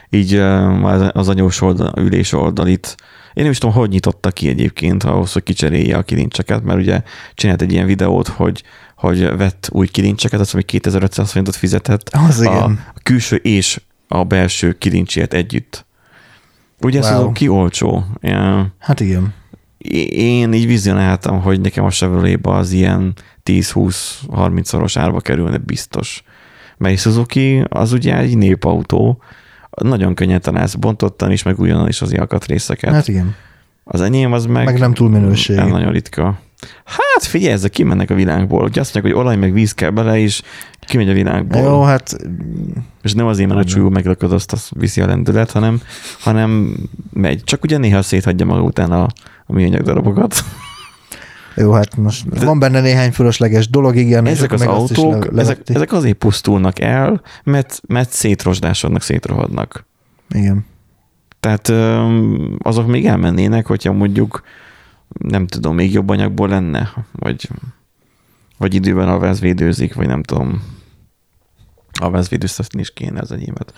Így 0.09 0.35
um, 0.35 0.85
az- 0.85 1.09
az 1.13 1.29
anyós 1.29 1.61
oldal, 1.61 1.93
ülés 1.97 2.33
oldalit. 2.33 2.95
Én 3.33 3.43
nem 3.43 3.51
is 3.51 3.57
tudom, 3.57 3.75
hogy 3.75 3.89
nyitotta 3.89 4.31
ki 4.31 4.47
egyébként 4.47 5.03
ahhoz, 5.03 5.33
hogy 5.33 5.43
kicserélje 5.43 5.97
a 5.97 6.03
kilincseket, 6.03 6.63
mert 6.63 6.79
ugye 6.79 7.01
csinált 7.33 7.61
egy 7.61 7.71
ilyen 7.71 7.85
videót, 7.85 8.27
hogy, 8.27 8.63
hogy 8.99 9.37
vett 9.37 9.69
új 9.71 9.87
kilincseket, 9.87 10.39
azt 10.39 10.51
hogy 10.51 10.65
2500 10.65 11.29
forintot 11.29 11.55
fizetett 11.55 12.09
Az 12.09 12.39
a, 12.39 12.43
igen. 12.43 12.83
a 12.95 12.99
külső 13.03 13.35
és 13.35 13.81
a 14.07 14.23
belső 14.23 14.73
kilincsért 14.77 15.33
együtt. 15.33 15.85
Ugye 16.81 16.99
ez 16.99 17.09
Wow. 17.11 17.27
az 17.27 17.33
ki 17.33 17.47
olcsó. 17.47 18.05
Ja. 18.21 18.73
Hát 18.79 18.99
igen. 18.99 19.33
Én 20.11 20.53
így 20.53 20.67
vizionáltam, 20.67 21.41
hogy 21.41 21.61
nekem 21.61 21.83
a 21.83 21.89
chevrolet 21.89 22.39
az 22.47 22.71
ilyen 22.71 23.13
10-20-30 23.43 24.63
szoros 24.63 24.97
árba 24.97 25.19
kerülne 25.19 25.57
biztos. 25.57 26.23
Mert 26.77 26.99
Suzuki 26.99 27.63
az 27.69 27.91
ugye 27.91 28.17
egy 28.17 28.37
népautó, 28.37 29.21
nagyon 29.81 30.15
könnyen 30.15 30.41
találsz 30.41 30.75
bontottan 30.75 31.31
is, 31.31 31.43
meg 31.43 31.59
újonnan 31.59 31.87
is 31.87 32.01
az 32.01 32.13
alkatrészeket. 32.13 32.93
Hát 32.93 33.07
igen. 33.07 33.35
Az 33.83 34.01
enyém 34.01 34.33
az 34.33 34.45
meg, 34.45 34.65
Meg 34.65 34.79
nem 34.79 34.93
túl 34.93 35.09
minőségi. 35.09 35.59
Nem 35.59 35.69
nagyon 35.69 35.91
ritka. 35.91 36.39
Hát 36.85 37.23
figyelj, 37.23 37.53
ezek 37.53 37.71
kimennek 37.71 38.09
a 38.09 38.15
világból. 38.15 38.63
Ugye 38.63 38.79
azt 38.79 38.93
mondják, 38.93 39.15
hogy 39.15 39.23
olaj 39.23 39.37
meg 39.37 39.53
víz 39.53 39.73
kell 39.73 39.89
bele, 39.89 40.19
és 40.19 40.41
kimegy 40.79 41.09
a 41.09 41.13
világból. 41.13 41.61
Jó, 41.61 41.81
hát 41.81 42.15
És 43.03 43.13
nem 43.13 43.25
azért, 43.25 43.49
mert 43.49 43.59
a 43.59 43.63
csúlyú 43.63 43.89
meglakadozt, 43.89 44.51
azt 44.51 44.69
viszi 44.75 45.01
a 45.01 45.05
lendület, 45.05 45.51
hanem, 45.51 45.81
hanem 46.19 46.75
megy. 47.13 47.43
Csak 47.43 47.63
ugye 47.63 47.77
néha 47.77 48.01
széthagyja 48.01 48.45
maga 48.45 48.61
után 48.61 48.91
a, 48.91 49.07
a 49.45 49.53
műanyag 49.53 49.81
darabokat. 49.81 50.43
jó, 51.55 51.71
hát 51.71 51.97
most 51.97 52.29
De- 52.29 52.45
van 52.45 52.59
benne 52.59 52.81
néhány 52.81 53.11
fölösleges 53.11 53.69
dolog, 53.69 53.95
igen. 53.95 54.25
ezek 54.25 54.51
az 54.51 54.61
azt 54.61 54.69
autók, 54.69 55.31
le- 55.31 55.41
ezek, 55.41 55.61
ezek 55.65 55.91
azért 55.91 56.17
pusztulnak 56.17 56.79
el, 56.79 57.21
mert, 57.43 57.81
mert 57.87 58.11
szétrosdásodnak, 58.11 59.01
szétrohadnak. 59.01 59.85
Igen. 60.29 60.65
Tehát 61.39 61.69
azok 62.57 62.87
még 62.87 63.05
elmennének, 63.05 63.65
hogyha 63.65 63.91
mondjuk 63.93 64.41
nem 65.19 65.47
tudom, 65.47 65.75
még 65.75 65.93
jobb 65.93 66.09
anyagból 66.09 66.47
lenne, 66.47 66.93
vagy, 67.11 67.49
vagy 68.57 68.73
időben 68.73 69.07
a 69.07 69.33
védőzik, 69.33 69.93
vagy 69.93 70.07
nem 70.07 70.23
tudom, 70.23 70.63
a 72.01 72.21
védőztetni 72.21 72.79
is 72.79 72.93
kéne 72.93 73.19
az 73.19 73.31
enyémet. 73.31 73.73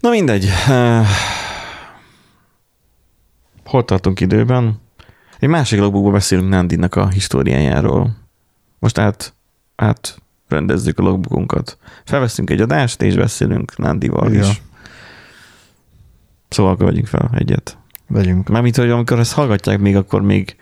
Na 0.00 0.10
mindegy. 0.10 0.48
Hol 3.64 3.84
tartunk 3.84 4.20
időben? 4.20 4.80
Egy 5.38 5.48
másik 5.48 5.78
logbookban 5.78 6.12
beszélünk 6.12 6.48
Nandinak 6.48 6.94
a 6.94 7.08
históriájáról. 7.08 8.16
Most 8.78 8.98
át, 8.98 9.34
át 9.76 10.22
rendezzük 10.48 10.98
a 10.98 11.02
logbookunkat. 11.02 11.78
Felveszünk 12.04 12.50
egy 12.50 12.60
adást, 12.60 13.02
és 13.02 13.14
beszélünk 13.14 13.76
Nandival 13.78 14.32
Ja. 14.32 14.40
is. 14.40 14.62
Szóval 16.48 16.76
vegyünk 16.76 17.06
fel 17.06 17.30
egyet. 17.34 17.76
Vegyünk. 18.12 18.48
Mármint, 18.48 18.76
hogy 18.76 18.90
amikor 18.90 19.18
ezt 19.18 19.32
hallgatják 19.32 19.78
még, 19.78 19.96
akkor 19.96 20.22
még, 20.22 20.56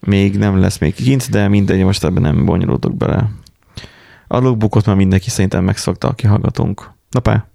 még 0.00 0.38
nem 0.38 0.58
lesz 0.58 0.78
még 0.78 0.94
kint, 0.94 1.30
de 1.30 1.48
mindegy, 1.48 1.84
most 1.84 2.04
ebben 2.04 2.22
nem 2.22 2.44
bonyolódok 2.44 2.96
bele. 2.96 3.30
A 4.26 4.38
logbookot 4.38 4.86
már 4.86 4.96
mindenki 4.96 5.30
szerintem 5.30 5.64
megszokta, 5.64 6.08
aki 6.08 6.26
hallgatunk. 6.26 6.90
Na 7.10 7.20
pá. 7.20 7.46